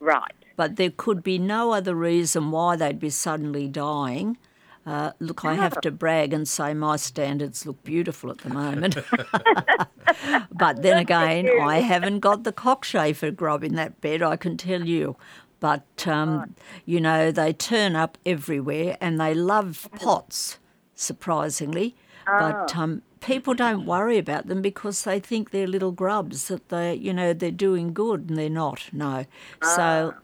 right. 0.00 0.32
But 0.54 0.76
there 0.76 0.90
could 0.94 1.22
be 1.22 1.38
no 1.38 1.72
other 1.72 1.94
reason 1.94 2.50
why 2.50 2.76
they'd 2.76 3.00
be 3.00 3.08
suddenly 3.08 3.66
dying. 3.68 4.36
Uh, 4.84 5.12
look, 5.20 5.44
I 5.44 5.54
have 5.54 5.80
to 5.82 5.90
brag 5.92 6.32
and 6.32 6.48
say 6.48 6.74
my 6.74 6.96
standards 6.96 7.64
look 7.64 7.82
beautiful 7.84 8.30
at 8.30 8.38
the 8.38 8.48
moment. 8.48 8.96
but 10.52 10.82
then 10.82 10.98
again, 10.98 11.48
I 11.60 11.80
haven't 11.80 12.20
got 12.20 12.42
the 12.42 12.52
cockchafer 12.52 13.34
grub 13.34 13.62
in 13.62 13.76
that 13.76 14.00
bed, 14.00 14.22
I 14.22 14.36
can 14.36 14.56
tell 14.56 14.84
you. 14.84 15.16
But, 15.60 16.08
um, 16.08 16.56
you 16.84 17.00
know, 17.00 17.30
they 17.30 17.52
turn 17.52 17.94
up 17.94 18.18
everywhere 18.26 18.96
and 19.00 19.20
they 19.20 19.32
love 19.32 19.88
pots, 19.94 20.58
surprisingly. 20.96 21.94
But 22.26 22.76
um, 22.76 23.02
people 23.20 23.54
don't 23.54 23.86
worry 23.86 24.18
about 24.18 24.48
them 24.48 24.60
because 24.62 25.04
they 25.04 25.20
think 25.20 25.50
they're 25.50 25.68
little 25.68 25.92
grubs, 25.92 26.48
that 26.48 26.68
they, 26.68 26.94
you 26.94 27.12
know, 27.12 27.32
they're 27.32 27.52
doing 27.52 27.94
good 27.94 28.28
and 28.28 28.36
they're 28.36 28.50
not. 28.50 28.88
No. 28.92 29.24
So 29.62 30.14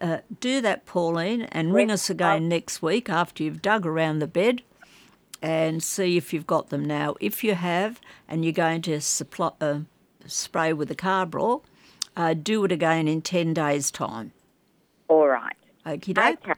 uh, 0.00 0.18
do 0.40 0.60
that, 0.60 0.86
Pauline, 0.86 1.42
and 1.42 1.72
ring 1.74 1.90
us 1.90 2.08
again 2.10 2.48
next 2.48 2.82
week 2.82 3.08
after 3.08 3.42
you've 3.42 3.62
dug 3.62 3.86
around 3.86 4.18
the 4.18 4.26
bed 4.26 4.62
and 5.42 5.82
see 5.82 6.16
if 6.16 6.32
you've 6.32 6.46
got 6.46 6.70
them 6.70 6.84
now. 6.84 7.14
If 7.20 7.44
you 7.44 7.54
have, 7.54 8.00
and 8.28 8.44
you're 8.44 8.52
going 8.52 8.82
to 8.82 9.00
supply, 9.00 9.50
uh, 9.60 9.80
spray 10.26 10.72
with 10.72 10.88
the 10.88 10.94
carbaryl, 10.96 11.62
uh, 12.16 12.34
do 12.34 12.64
it 12.64 12.72
again 12.72 13.06
in 13.08 13.22
10 13.22 13.54
days' 13.54 13.90
time. 13.90 14.32
All 15.08 15.28
right. 15.28 15.56
Okie 15.84 16.14
doke. 16.14 16.38
Okay. 16.42 16.54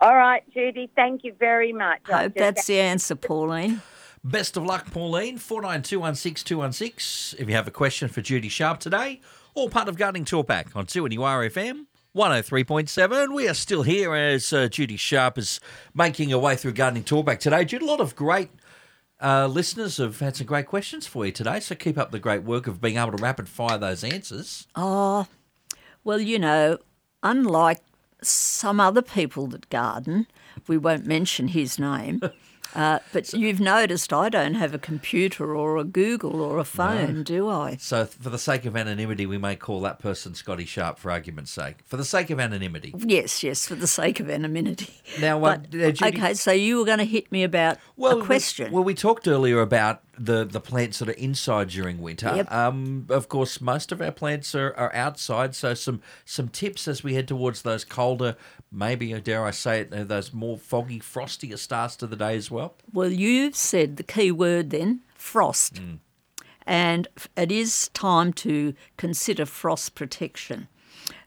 All 0.00 0.16
right, 0.16 0.42
Judy. 0.52 0.90
Thank 0.96 1.24
you 1.24 1.34
very 1.38 1.72
much. 1.72 2.00
I 2.08 2.22
Hope 2.22 2.34
just- 2.34 2.38
that's 2.38 2.66
the 2.66 2.80
answer, 2.80 3.14
Pauline. 3.14 3.82
Best 4.24 4.56
of 4.56 4.64
luck, 4.64 4.90
Pauline. 4.90 5.38
49216216 5.38 7.34
if 7.38 7.48
you 7.48 7.54
have 7.54 7.68
a 7.68 7.70
question 7.70 8.08
for 8.08 8.22
Judy 8.22 8.48
Sharpe 8.48 8.80
today, 8.80 9.20
or 9.54 9.68
part 9.68 9.86
of 9.88 9.96
Gardening 9.96 10.24
Talkback 10.24 10.74
on 10.74 10.86
2 10.86 11.04
FM. 11.04 11.86
103.7. 12.14 13.34
We 13.34 13.48
are 13.48 13.54
still 13.54 13.82
here 13.82 14.14
as 14.14 14.52
uh, 14.52 14.68
Judy 14.68 14.96
Sharpe 14.96 15.36
is 15.36 15.58
making 15.94 16.30
her 16.30 16.38
way 16.38 16.54
through 16.54 16.72
Gardening 16.72 17.02
Talkback 17.02 17.40
today. 17.40 17.64
Judy, 17.64 17.84
a 17.84 17.88
lot 17.88 18.00
of 18.00 18.14
great 18.14 18.50
uh, 19.20 19.48
listeners 19.48 19.96
have 19.96 20.20
had 20.20 20.36
some 20.36 20.46
great 20.46 20.66
questions 20.66 21.08
for 21.08 21.26
you 21.26 21.32
today, 21.32 21.58
so 21.58 21.74
keep 21.74 21.98
up 21.98 22.12
the 22.12 22.20
great 22.20 22.44
work 22.44 22.68
of 22.68 22.80
being 22.80 22.98
able 22.98 23.10
to 23.10 23.22
rapid 23.22 23.48
fire 23.48 23.78
those 23.78 24.04
answers. 24.04 24.68
Oh, 24.76 25.26
well, 26.04 26.20
you 26.20 26.38
know, 26.38 26.78
unlike 27.24 27.80
some 28.22 28.78
other 28.78 29.02
people 29.02 29.48
that 29.48 29.68
garden, 29.68 30.28
we 30.68 30.78
won't 30.78 31.06
mention 31.06 31.48
his 31.48 31.80
name. 31.80 32.20
Uh, 32.74 32.98
but 33.12 33.32
you've 33.32 33.60
noticed 33.60 34.12
I 34.12 34.28
don't 34.28 34.54
have 34.54 34.74
a 34.74 34.78
computer 34.78 35.54
or 35.54 35.76
a 35.76 35.84
Google 35.84 36.40
or 36.40 36.58
a 36.58 36.64
phone, 36.64 37.22
do 37.22 37.48
I? 37.48 37.76
So, 37.78 38.04
for 38.04 38.30
the 38.30 38.38
sake 38.38 38.64
of 38.64 38.76
anonymity, 38.76 39.26
we 39.26 39.38
may 39.38 39.54
call 39.56 39.80
that 39.82 39.98
person 39.98 40.34
Scotty 40.34 40.64
Sharp 40.64 40.98
for 40.98 41.10
argument's 41.10 41.52
sake. 41.52 41.76
For 41.86 41.96
the 41.96 42.04
sake 42.04 42.30
of 42.30 42.40
anonymity. 42.40 42.94
Yes, 42.98 43.42
yes, 43.42 43.66
for 43.66 43.76
the 43.76 43.86
sake 43.86 44.18
of 44.20 44.28
anonymity. 44.28 44.92
Now, 45.20 45.38
uh, 45.44 45.56
But, 45.56 45.66
uh, 45.66 45.90
Judy- 45.92 46.18
okay, 46.18 46.34
so 46.34 46.50
you 46.52 46.78
were 46.78 46.84
going 46.84 46.98
to 46.98 47.04
hit 47.04 47.30
me 47.30 47.44
about 47.44 47.78
Well, 47.96 48.20
a 48.20 48.24
question. 48.24 48.72
Well, 48.72 48.84
we 48.84 48.94
talked 48.94 49.28
earlier 49.28 49.60
about 49.60 50.00
the, 50.18 50.44
the 50.44 50.60
plants 50.60 50.98
that 50.98 51.08
are 51.08 51.12
inside 51.12 51.68
during 51.68 52.00
winter. 52.00 52.32
Yep. 52.34 52.52
Um, 52.52 53.06
of 53.10 53.28
course, 53.28 53.60
most 53.60 53.92
of 53.92 54.00
our 54.00 54.12
plants 54.12 54.54
are, 54.54 54.74
are 54.76 54.94
outside. 54.94 55.54
So 55.54 55.74
some 55.74 56.00
some 56.24 56.48
tips 56.48 56.88
as 56.88 57.02
we 57.02 57.14
head 57.14 57.28
towards 57.28 57.62
those 57.62 57.84
colder, 57.84 58.36
maybe 58.70 59.14
uh, 59.14 59.20
dare 59.20 59.44
I 59.44 59.50
say 59.50 59.80
it, 59.80 59.92
uh, 59.92 60.04
those 60.04 60.32
more 60.32 60.58
foggy, 60.58 61.00
frostier 61.00 61.58
starts 61.58 61.96
to 61.96 62.06
the 62.06 62.16
day 62.16 62.36
as 62.36 62.50
well. 62.50 62.74
Well, 62.92 63.10
you've 63.10 63.56
said 63.56 63.96
the 63.96 64.02
key 64.02 64.30
word 64.30 64.70
then 64.70 65.00
frost. 65.14 65.80
And 66.66 67.08
it 67.36 67.52
is 67.52 67.88
time 67.88 68.32
to 68.34 68.74
consider 68.96 69.44
frost 69.44 69.94
protection, 69.94 70.68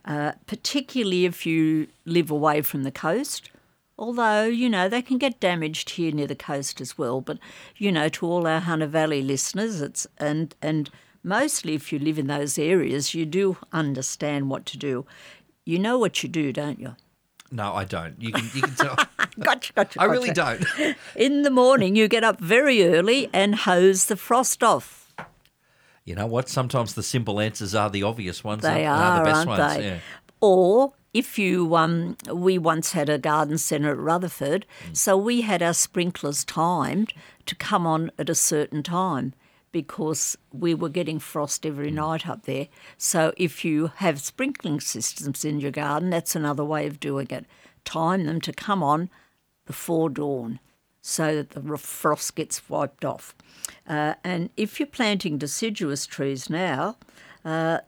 uh, 0.04 0.32
particularly 0.46 1.26
if 1.26 1.46
you 1.46 1.86
live 2.04 2.30
away 2.30 2.62
from 2.62 2.82
the 2.82 2.90
coast. 2.90 3.50
Although, 3.98 4.44
you 4.44 4.68
know, 4.68 4.88
they 4.88 5.02
can 5.02 5.18
get 5.18 5.40
damaged 5.40 5.90
here 5.90 6.12
near 6.12 6.26
the 6.28 6.36
coast 6.36 6.80
as 6.80 6.96
well. 6.96 7.20
But, 7.20 7.38
you 7.76 7.90
know, 7.90 8.08
to 8.10 8.26
all 8.26 8.46
our 8.46 8.60
Hunter 8.60 8.86
Valley 8.86 9.22
listeners, 9.22 9.80
it's 9.80 10.06
and 10.18 10.54
and 10.62 10.88
mostly 11.24 11.74
if 11.74 11.92
you 11.92 11.98
live 11.98 12.18
in 12.18 12.28
those 12.28 12.58
areas, 12.58 13.14
you 13.14 13.26
do 13.26 13.56
understand 13.72 14.50
what 14.50 14.64
to 14.66 14.78
do. 14.78 15.04
You 15.64 15.78
know 15.78 15.98
what 15.98 16.22
you 16.22 16.28
do, 16.28 16.52
don't 16.52 16.78
you? 16.78 16.94
No, 17.50 17.72
I 17.74 17.84
don't. 17.84 18.20
You 18.20 18.30
can 18.32 18.44
you 18.54 18.62
can 18.62 18.74
tell. 18.74 18.96
Gotcha, 19.40 19.72
gotcha. 19.72 20.00
I 20.00 20.04
really 20.06 20.32
don't. 20.32 20.64
In 21.16 21.42
the 21.42 21.50
morning, 21.50 21.94
you 21.94 22.08
get 22.08 22.24
up 22.24 22.40
very 22.40 22.84
early 22.84 23.30
and 23.32 23.54
hose 23.54 24.06
the 24.06 24.16
frost 24.16 24.64
off. 24.64 25.14
You 26.04 26.16
know 26.16 26.26
what? 26.26 26.48
Sometimes 26.48 26.94
the 26.94 27.04
simple 27.04 27.38
answers 27.38 27.72
are 27.72 27.88
the 27.88 28.02
obvious 28.02 28.42
ones. 28.42 28.62
They 28.62 28.84
aren't- 28.84 29.00
are, 29.00 29.18
the 29.18 29.24
best 29.24 29.36
aren't 29.46 29.60
ones. 29.60 29.76
they? 29.76 29.84
Yeah. 29.84 29.98
Or 30.40 30.92
if 31.18 31.38
you, 31.38 31.74
um, 31.76 32.16
we 32.32 32.58
once 32.58 32.92
had 32.92 33.08
a 33.08 33.18
garden 33.18 33.58
centre 33.58 33.92
at 33.92 33.98
Rutherford, 33.98 34.66
Mm. 34.86 34.96
so 34.96 35.16
we 35.16 35.40
had 35.42 35.62
our 35.62 35.74
sprinklers 35.74 36.44
timed 36.44 37.12
to 37.46 37.54
come 37.54 37.86
on 37.86 38.10
at 38.18 38.30
a 38.30 38.34
certain 38.34 38.82
time 38.82 39.34
because 39.72 40.38
we 40.52 40.74
were 40.74 40.88
getting 40.88 41.18
frost 41.18 41.66
every 41.66 41.90
night 41.90 42.26
up 42.28 42.42
there. 42.44 42.68
So 42.96 43.32
if 43.36 43.64
you 43.64 43.92
have 43.96 44.20
sprinkling 44.20 44.80
systems 44.80 45.44
in 45.44 45.60
your 45.60 45.70
garden, 45.72 46.10
that's 46.10 46.34
another 46.36 46.64
way 46.64 46.86
of 46.86 47.00
doing 47.00 47.28
it. 47.30 47.44
Time 47.84 48.24
them 48.24 48.40
to 48.42 48.52
come 48.52 48.82
on 48.82 49.10
before 49.66 50.08
dawn 50.10 50.58
so 51.02 51.34
that 51.36 51.50
the 51.50 51.76
frost 51.78 52.34
gets 52.34 52.68
wiped 52.68 53.04
off. 53.04 53.34
Uh, 53.86 54.14
and 54.24 54.50
if 54.56 54.78
you're 54.78 54.86
planting 54.86 55.38
deciduous 55.38 56.06
trees 56.06 56.48
now, 56.48 56.96
uh, 57.44 57.78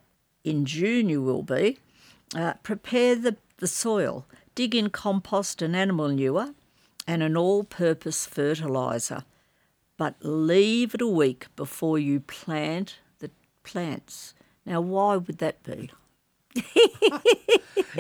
in 0.45 0.65
June 0.65 1.09
you 1.09 1.23
will 1.23 1.43
be, 1.43 1.79
uh, 2.35 2.55
prepare 2.63 3.17
the, 3.17 3.37
the 3.59 3.67
soil. 3.67 4.27
Dig 4.55 4.75
in 4.75 4.91
compost 4.91 5.63
and 5.63 5.75
animal 5.77 6.09
manure 6.09 6.55
and 7.07 7.23
an 7.23 7.37
all 7.37 7.65
purpose 7.65 8.27
fertiliser. 8.27 9.25
But 9.97 10.15
leave 10.23 10.95
it 10.95 11.03
a 11.03 11.07
week 11.07 11.47
before 11.57 11.99
you 11.99 12.21
plant 12.21 12.99
the 13.19 13.31
plants. 13.65 14.35
Now, 14.65 14.81
why 14.81 15.17
would 15.17 15.39
that 15.39 15.63
be? 15.63 15.91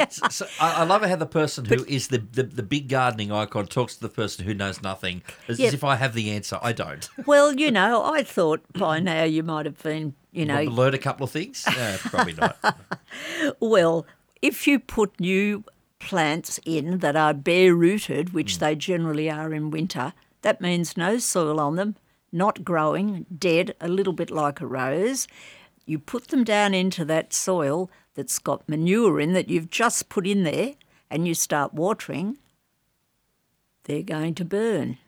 So, 0.08 0.28
so 0.28 0.46
I, 0.60 0.82
I 0.82 0.84
love 0.84 1.02
how 1.02 1.16
the 1.16 1.26
person 1.26 1.64
who 1.64 1.84
is 1.84 2.08
the, 2.08 2.18
the, 2.18 2.44
the 2.44 2.62
big 2.62 2.88
gardening 2.88 3.32
icon 3.32 3.66
talks 3.66 3.96
to 3.96 4.00
the 4.00 4.08
person 4.08 4.44
who 4.44 4.54
knows 4.54 4.82
nothing 4.82 5.22
as, 5.48 5.58
Yeah. 5.58 5.66
as 5.68 5.74
if 5.74 5.82
I 5.84 5.96
have 5.96 6.14
the 6.14 6.30
answer. 6.30 6.58
I 6.62 6.72
don't. 6.72 7.08
Well, 7.26 7.54
you 7.54 7.70
know, 7.70 8.04
I 8.04 8.22
thought 8.22 8.60
by 8.72 8.98
now 9.00 9.24
you 9.24 9.42
might 9.42 9.66
have 9.66 9.80
been, 9.82 10.14
you 10.32 10.44
know, 10.46 10.62
learned 10.62 10.94
a 10.94 10.98
couple 10.98 11.24
of 11.24 11.30
things? 11.30 11.64
Probably 12.04 12.34
not. 12.34 12.56
Well, 13.60 14.06
if 14.42 14.66
you 14.66 14.78
put 14.78 15.20
new 15.20 15.64
plants 15.98 16.58
in 16.64 16.98
that 16.98 17.16
are 17.16 17.34
bare 17.34 17.74
rooted, 17.74 18.32
which 18.32 18.56
hmm. 18.56 18.60
they 18.60 18.74
generally 18.74 19.30
are 19.30 19.52
in 19.52 19.70
winter, 19.70 20.12
that 20.42 20.60
means 20.60 20.96
no 20.96 21.18
soil 21.18 21.60
on 21.60 21.76
them, 21.76 21.96
not 22.32 22.64
growing, 22.64 23.26
dead, 23.36 23.74
a 23.80 23.88
little 23.88 24.12
bit 24.12 24.30
like 24.30 24.60
a 24.60 24.66
rose. 24.66 25.28
You 25.84 25.98
put 25.98 26.28
them 26.28 26.44
down 26.44 26.74
into 26.74 27.04
that 27.06 27.32
soil 27.32 27.90
that's 28.14 28.38
got 28.38 28.68
manure 28.68 29.20
in 29.20 29.32
that 29.34 29.48
you've 29.48 29.70
just 29.70 30.08
put 30.08 30.26
in 30.26 30.44
there 30.44 30.74
and 31.10 31.26
you 31.26 31.34
start 31.34 31.74
watering, 31.74 32.38
they're 33.84 34.02
going 34.02 34.34
to 34.36 34.44
burn. 34.44 34.98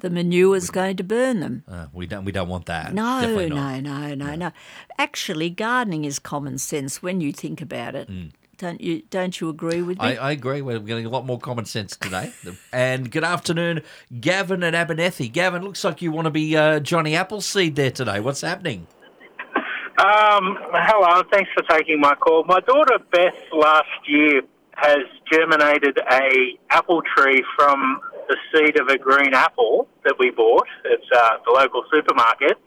The 0.00 0.10
manure 0.10 0.56
is 0.56 0.70
going 0.70 0.96
to 0.98 1.04
burn 1.04 1.40
them. 1.40 1.64
Uh, 1.66 1.86
we 1.92 2.06
don't. 2.06 2.24
We 2.26 2.32
don't 2.32 2.48
want 2.48 2.66
that. 2.66 2.92
No, 2.92 3.20
Definitely 3.22 3.48
not. 3.48 3.82
no, 3.82 4.08
no, 4.08 4.14
no, 4.14 4.34
no. 4.34 4.52
Actually, 4.98 5.48
gardening 5.48 6.04
is 6.04 6.18
common 6.18 6.58
sense 6.58 7.02
when 7.02 7.22
you 7.22 7.32
think 7.32 7.62
about 7.62 7.94
it. 7.94 8.10
Don't 8.58 8.80
you? 8.80 9.02
Don't 9.08 9.40
you 9.40 9.48
agree 9.48 9.80
with 9.80 9.98
me? 9.98 10.04
Mm. 10.04 10.18
I, 10.18 10.28
I 10.28 10.30
agree. 10.32 10.60
We're 10.60 10.80
getting 10.80 11.06
a 11.06 11.08
lot 11.08 11.24
more 11.24 11.38
common 11.38 11.64
sense 11.64 11.96
today. 11.96 12.30
and 12.74 13.10
good 13.10 13.24
afternoon, 13.24 13.82
Gavin 14.20 14.62
and 14.62 14.76
Abernethy. 14.76 15.28
Gavin, 15.28 15.62
looks 15.62 15.82
like 15.82 16.02
you 16.02 16.12
want 16.12 16.26
to 16.26 16.30
be 16.30 16.54
uh, 16.56 16.80
Johnny 16.80 17.16
Appleseed 17.16 17.74
there 17.76 17.90
today. 17.90 18.20
What's 18.20 18.42
happening? 18.42 18.86
Um, 19.98 20.58
hello, 20.74 21.22
thanks 21.32 21.50
for 21.54 21.62
taking 21.74 22.00
my 22.00 22.14
call. 22.16 22.44
My 22.44 22.60
daughter 22.60 22.98
Beth 23.10 23.34
last 23.50 23.88
year 24.06 24.42
has 24.74 24.98
germinated 25.32 25.98
a 26.12 26.58
apple 26.68 27.00
tree 27.16 27.42
from 27.56 27.98
the 28.28 28.36
seed 28.52 28.78
of 28.80 28.88
a 28.88 28.98
green 28.98 29.34
apple 29.34 29.88
that 30.04 30.16
we 30.18 30.30
bought 30.30 30.68
at 30.84 31.00
uh, 31.16 31.38
the 31.44 31.52
local 31.52 31.84
supermarket. 31.92 32.58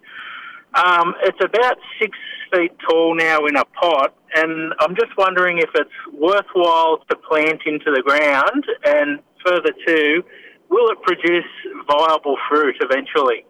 Um, 0.73 1.15
it's 1.23 1.43
about 1.43 1.77
six 1.99 2.17
feet 2.53 2.71
tall 2.87 3.15
now 3.15 3.45
in 3.45 3.55
a 3.55 3.65
pot, 3.65 4.13
and 4.35 4.73
I'm 4.79 4.95
just 4.95 5.15
wondering 5.17 5.57
if 5.57 5.69
it's 5.75 5.89
worthwhile 6.13 6.99
to 7.09 7.15
plant 7.15 7.61
into 7.65 7.91
the 7.91 8.03
ground, 8.03 8.65
and 8.85 9.19
further 9.45 9.71
to, 9.87 10.23
will 10.69 10.89
it 10.89 11.01
produce 11.01 11.45
viable 11.87 12.37
fruit 12.49 12.75
eventually? 12.81 13.45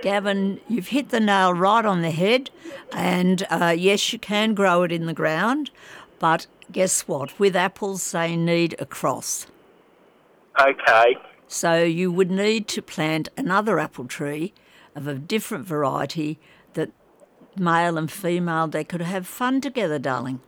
Gavin, 0.00 0.60
you've 0.68 0.88
hit 0.88 1.08
the 1.08 1.20
nail 1.20 1.52
right 1.52 1.84
on 1.84 2.02
the 2.02 2.10
head. 2.10 2.50
And 2.92 3.46
uh, 3.50 3.74
yes, 3.76 4.12
you 4.12 4.18
can 4.18 4.54
grow 4.54 4.84
it 4.84 4.92
in 4.92 5.06
the 5.06 5.14
ground, 5.14 5.70
but 6.18 6.46
guess 6.70 7.08
what? 7.08 7.38
With 7.38 7.56
apples, 7.56 8.12
they 8.12 8.36
need 8.36 8.76
a 8.78 8.86
cross. 8.86 9.46
Okay. 10.60 11.16
So 11.46 11.82
you 11.82 12.12
would 12.12 12.30
need 12.30 12.68
to 12.68 12.82
plant 12.82 13.28
another 13.36 13.78
apple 13.78 14.06
tree 14.06 14.52
of 14.94 15.06
a 15.06 15.14
different 15.14 15.66
variety 15.66 16.38
that 16.74 16.90
male 17.56 17.96
and 17.96 18.10
female 18.10 18.66
they 18.68 18.84
could 18.84 19.00
have 19.00 19.26
fun 19.26 19.60
together, 19.60 19.98
darling. 19.98 20.40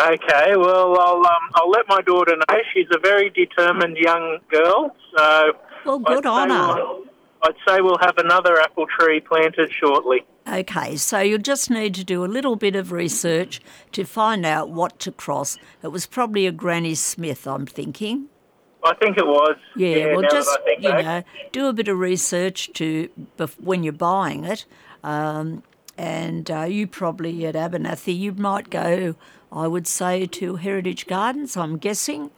Okay, 0.00 0.56
well, 0.56 0.98
I'll 0.98 1.18
um, 1.18 1.50
I'll 1.54 1.70
let 1.70 1.86
my 1.88 2.00
daughter 2.00 2.34
know. 2.36 2.56
She's 2.72 2.86
a 2.92 2.98
very 2.98 3.30
determined 3.30 3.96
young 3.96 4.38
girl, 4.50 4.96
so 5.16 5.52
Well, 5.84 5.98
good 6.00 6.26
I'd 6.26 6.50
on 6.50 6.50
her. 6.50 6.74
we'll- 6.82 7.04
I'd 7.46 7.54
say 7.68 7.80
we'll 7.82 7.98
have 8.00 8.16
another 8.16 8.58
apple 8.58 8.86
tree 8.98 9.20
planted 9.20 9.70
shortly. 9.78 10.24
Okay, 10.50 10.96
so 10.96 11.20
you'll 11.20 11.36
just 11.38 11.68
need 11.70 11.94
to 11.96 12.02
do 12.02 12.24
a 12.24 12.26
little 12.26 12.56
bit 12.56 12.74
of 12.74 12.90
research 12.90 13.60
to 13.92 14.04
find 14.04 14.46
out 14.46 14.70
what 14.70 14.98
to 15.00 15.12
cross. 15.12 15.58
It 15.82 15.88
was 15.88 16.06
probably 16.06 16.46
a 16.46 16.52
Granny 16.52 16.94
Smith, 16.94 17.46
I'm 17.46 17.66
thinking. 17.66 18.28
I 18.84 18.94
think 18.94 19.16
it 19.16 19.26
was. 19.26 19.56
Yeah, 19.76 20.14
well, 20.14 20.22
just 20.30 20.48
that 20.48 20.60
I 20.60 20.64
think 20.64 20.82
you 20.82 20.90
back. 20.90 21.04
know, 21.04 21.22
do 21.52 21.66
a 21.68 21.72
bit 21.72 21.88
of 21.88 21.98
research 21.98 22.70
to 22.74 23.08
bef- 23.38 23.60
when 23.60 23.82
you're 23.82 23.92
buying 23.92 24.44
it, 24.44 24.66
um, 25.02 25.62
and 25.96 26.50
uh, 26.50 26.62
you 26.62 26.86
probably 26.86 27.46
at 27.46 27.56
Abernethy 27.56 28.12
you 28.12 28.32
might 28.32 28.70
go. 28.70 29.14
I 29.50 29.68
would 29.68 29.86
say 29.86 30.26
to 30.26 30.56
Heritage 30.56 31.06
Gardens. 31.06 31.56
I'm 31.56 31.78
guessing. 31.78 32.30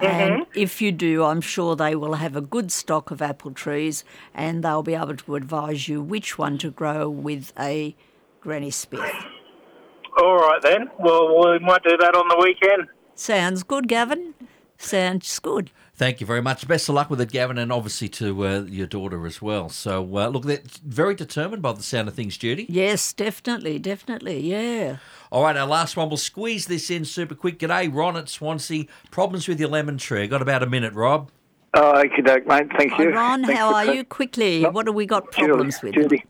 And 0.00 0.46
if 0.54 0.80
you 0.80 0.92
do, 0.92 1.24
I'm 1.24 1.40
sure 1.42 1.76
they 1.76 1.94
will 1.94 2.14
have 2.14 2.34
a 2.34 2.40
good 2.40 2.72
stock 2.72 3.10
of 3.10 3.20
apple 3.20 3.52
trees 3.52 4.02
and 4.34 4.64
they'll 4.64 4.82
be 4.82 4.94
able 4.94 5.16
to 5.16 5.34
advise 5.36 5.88
you 5.88 6.00
which 6.02 6.38
one 6.38 6.56
to 6.58 6.70
grow 6.70 7.08
with 7.08 7.52
a 7.58 7.94
Granny 8.40 8.70
Smith. 8.70 9.12
All 10.18 10.36
right 10.36 10.60
then. 10.62 10.90
Well, 10.98 11.52
we 11.52 11.58
might 11.58 11.82
do 11.84 11.96
that 11.98 12.14
on 12.14 12.28
the 12.28 12.36
weekend. 12.40 12.88
Sounds 13.14 13.62
good, 13.62 13.88
Gavin. 13.88 14.34
Sounds 14.84 15.38
good. 15.38 15.70
Thank 15.94 16.20
you 16.22 16.26
very 16.26 16.40
much. 16.40 16.66
Best 16.66 16.88
of 16.88 16.94
luck 16.94 17.10
with 17.10 17.20
it, 17.20 17.30
Gavin, 17.30 17.58
and 17.58 17.70
obviously 17.70 18.08
to 18.08 18.46
uh, 18.46 18.60
your 18.62 18.86
daughter 18.86 19.26
as 19.26 19.42
well. 19.42 19.68
So, 19.68 20.02
uh, 20.16 20.28
look, 20.28 20.44
they're 20.44 20.62
very 20.82 21.14
determined 21.14 21.60
by 21.60 21.72
the 21.74 21.82
sound 21.82 22.08
of 22.08 22.14
things, 22.14 22.38
Judy. 22.38 22.64
Yes, 22.70 23.12
definitely, 23.12 23.78
definitely, 23.78 24.40
yeah. 24.40 24.96
All 25.30 25.42
right, 25.42 25.54
our 25.56 25.66
last 25.66 25.98
one. 25.98 26.08
We'll 26.08 26.16
squeeze 26.16 26.66
this 26.66 26.90
in 26.90 27.04
super 27.04 27.34
quick. 27.34 27.58
G'day, 27.58 27.94
Ron 27.94 28.16
at 28.16 28.30
Swansea. 28.30 28.86
Problems 29.10 29.46
with 29.46 29.60
your 29.60 29.68
lemon 29.68 29.98
tree? 29.98 30.26
Got 30.26 30.40
about 30.40 30.62
a 30.62 30.66
minute, 30.66 30.94
Rob. 30.94 31.30
Oh, 31.74 31.92
okie 32.02 32.24
doke, 32.24 32.46
mate. 32.46 32.68
Thank 32.78 32.92
Hi, 32.92 33.02
you. 33.02 33.10
Ron, 33.10 33.44
Thanks 33.44 33.58
how 33.60 33.74
are 33.74 33.84
ta- 33.84 33.92
you? 33.92 34.04
Quickly, 34.04 34.62
No, 34.62 34.70
what 34.70 34.86
have 34.86 34.94
we 34.94 35.04
got 35.04 35.30
Judy, 35.32 35.48
problems 35.48 35.82
with? 35.82 35.92
Judy. 35.92 36.24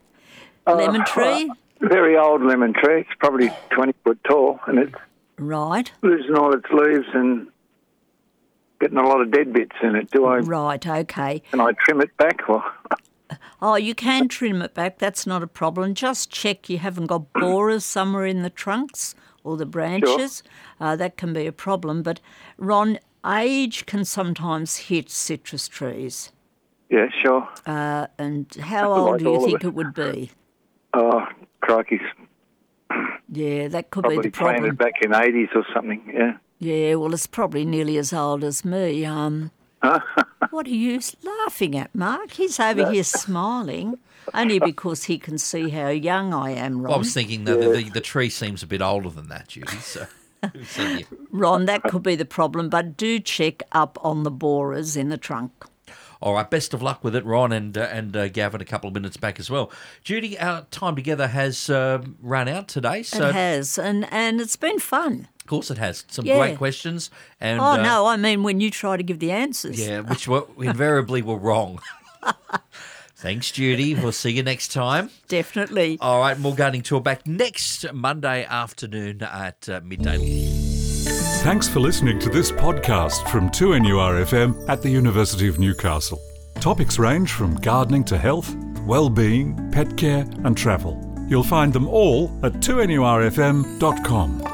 Lemon 0.67 1.01
Uh, 1.01 1.05
tree? 1.05 1.49
Very 1.79 2.17
old 2.17 2.43
lemon 2.43 2.73
tree. 2.73 2.99
It's 3.01 3.09
probably 3.19 3.49
20 3.71 3.93
foot 4.03 4.19
tall 4.27 4.59
and 4.67 4.77
it's 4.79 4.93
Right, 5.39 5.91
losing 6.03 6.35
all 6.35 6.53
its 6.53 6.69
leaves 6.71 7.07
and 7.13 7.47
getting 8.81 8.97
a 8.97 9.07
lot 9.07 9.21
of 9.21 9.31
dead 9.31 9.53
bits 9.53 9.75
in 9.81 9.95
it. 9.95 10.11
Do 10.11 10.25
I, 10.25 10.39
right, 10.39 10.85
okay. 10.85 11.41
can 11.51 11.61
I 11.61 11.71
trim 11.85 12.01
it 12.01 12.15
back? 12.17 12.49
Or, 12.49 12.61
Oh, 13.61 13.75
you 13.75 13.95
can 13.95 14.27
trim 14.27 14.61
it 14.61 14.73
back, 14.73 14.97
that's 14.97 15.25
not 15.25 15.41
a 15.43 15.47
problem. 15.47 15.93
Just 15.93 16.29
check 16.31 16.67
you 16.69 16.79
haven't 16.79 17.05
got 17.05 17.31
borers 17.39 17.85
somewhere 17.85 18.25
in 18.25 18.41
the 18.41 18.49
trunks 18.49 19.15
or 19.43 19.55
the 19.55 19.65
branches. 19.65 20.43
Uh, 20.79 20.95
that 20.97 21.15
can 21.15 21.31
be 21.31 21.47
a 21.47 21.51
problem. 21.53 22.01
But, 22.03 22.19
Ron, 22.57 22.99
age 23.25 23.85
can 23.85 24.03
sometimes 24.03 24.77
hit 24.77 25.09
citrus 25.09 25.67
trees. 25.67 26.31
yeah, 26.89 27.07
sure. 27.21 27.47
Uh, 27.65 28.07
and 28.17 28.53
how 28.59 28.89
Like 28.91 28.99
old 28.99 29.19
do 29.19 29.29
you 29.31 29.45
think 29.45 29.63
it. 29.63 29.67
it 29.67 29.73
would 29.75 29.93
be? 29.93 30.31
Oh, 30.93 31.25
crikey. 31.61 32.01
Yeah, 33.33 33.69
that 33.69 33.91
could 33.91 34.03
be 34.09 34.17
the 34.17 34.29
problem. 34.29 34.31
Probably 34.31 34.71
planted 34.71 34.77
back 34.77 34.93
in 35.03 35.11
80s 35.11 35.55
or 35.55 35.65
something, 35.73 36.01
yeah. 36.13 36.33
Yeah, 36.61 36.93
well, 36.93 37.11
it's 37.11 37.25
probably 37.25 37.65
nearly 37.65 37.97
as 37.97 38.13
old 38.13 38.43
as 38.43 38.63
me. 38.63 39.03
Um, 39.03 39.49
what 40.51 40.67
are 40.67 40.69
you 40.69 41.01
laughing 41.23 41.75
at, 41.75 41.93
Mark? 41.95 42.33
He's 42.33 42.59
over 42.59 42.91
here 42.91 43.03
smiling, 43.03 43.97
only 44.35 44.59
because 44.59 45.05
he 45.05 45.17
can 45.17 45.39
see 45.39 45.69
how 45.69 45.87
young 45.87 46.35
I 46.35 46.51
am, 46.51 46.83
Well, 46.83 46.93
I 46.93 46.97
was 46.97 47.15
thinking 47.15 47.45
that 47.45 47.59
the, 47.59 47.69
the, 47.69 47.89
the 47.89 47.99
tree 47.99 48.29
seems 48.29 48.61
a 48.61 48.67
bit 48.67 48.79
older 48.79 49.09
than 49.09 49.27
that, 49.29 49.47
Judy. 49.47 49.75
So, 49.77 50.05
so. 50.67 50.99
Ron, 51.31 51.65
that 51.65 51.81
could 51.81 52.03
be 52.03 52.15
the 52.15 52.25
problem, 52.25 52.69
but 52.69 52.95
do 52.95 53.17
check 53.17 53.63
up 53.71 53.97
on 54.03 54.21
the 54.21 54.31
borers 54.31 54.95
in 54.95 55.09
the 55.09 55.17
trunk. 55.17 55.65
All 56.21 56.35
right, 56.35 56.47
best 56.47 56.75
of 56.75 56.83
luck 56.83 57.03
with 57.03 57.15
it, 57.15 57.25
Ron 57.25 57.51
and 57.51 57.75
uh, 57.75 57.89
and 57.91 58.15
uh, 58.15 58.27
Gavin. 58.27 58.61
A 58.61 58.65
couple 58.65 58.87
of 58.87 58.93
minutes 58.93 59.17
back 59.17 59.39
as 59.39 59.49
well. 59.49 59.71
Judy, 60.03 60.37
our 60.37 60.67
time 60.69 60.95
together 60.95 61.29
has 61.29 61.67
uh, 61.67 62.03
run 62.21 62.47
out 62.47 62.67
today, 62.67 63.01
so 63.01 63.29
it 63.29 63.33
has, 63.33 63.79
and, 63.79 64.07
and 64.13 64.39
it's 64.39 64.55
been 64.55 64.77
fun. 64.77 65.27
Of 65.51 65.57
course 65.57 65.69
it 65.69 65.77
has 65.79 66.05
some 66.07 66.25
Yeah. 66.25 66.37
great 66.37 66.57
questions. 66.57 67.09
And 67.41 67.59
oh, 67.59 67.63
uh, 67.73 67.77
no, 67.83 68.05
I 68.05 68.15
mean 68.15 68.41
when 68.41 68.61
you 68.61 68.71
try 68.71 68.95
to 68.95 69.03
give 69.03 69.19
the 69.19 69.31
answers. 69.31 69.77
yeah, 69.85 69.99
which 69.99 70.25
were 70.27 70.45
invariably 70.61 71.21
were 71.21 71.35
wrong. 71.37 71.79
Thanks, 73.17 73.51
Judy. 73.51 73.93
We'll 73.93 74.13
see 74.13 74.31
you 74.31 74.43
next 74.43 74.71
time. 74.71 75.09
Definitely. 75.27 75.97
All 75.99 76.19
right, 76.21 76.39
more 76.39 76.55
gardening 76.55 76.83
tour 76.83 77.01
back 77.01 77.27
next 77.27 77.91
Monday 77.93 78.45
afternoon 78.45 79.21
at 79.23 79.67
uh, 79.67 79.81
midday. 79.83 80.17
Thanks 81.43 81.67
for 81.67 81.81
listening 81.81 82.17
to 82.19 82.29
this 82.29 82.51
podcast 82.51 83.27
from 83.29 83.49
2NURFM 83.49 84.69
at 84.69 84.81
the 84.81 84.89
University 84.89 85.47
of 85.49 85.59
Newcastle. 85.59 86.19
Topics 86.61 86.97
range 86.97 87.33
from 87.33 87.55
gardening 87.55 88.03
to 88.05 88.17
health, 88.17 88.55
well-being, 88.87 89.69
pet 89.71 89.97
care 89.97 90.25
and 90.45 90.55
travel. 90.55 90.97
You'll 91.27 91.43
find 91.43 91.73
them 91.73 91.87
all 91.89 92.31
at 92.43 92.53
2NURFM.com. 92.53 94.50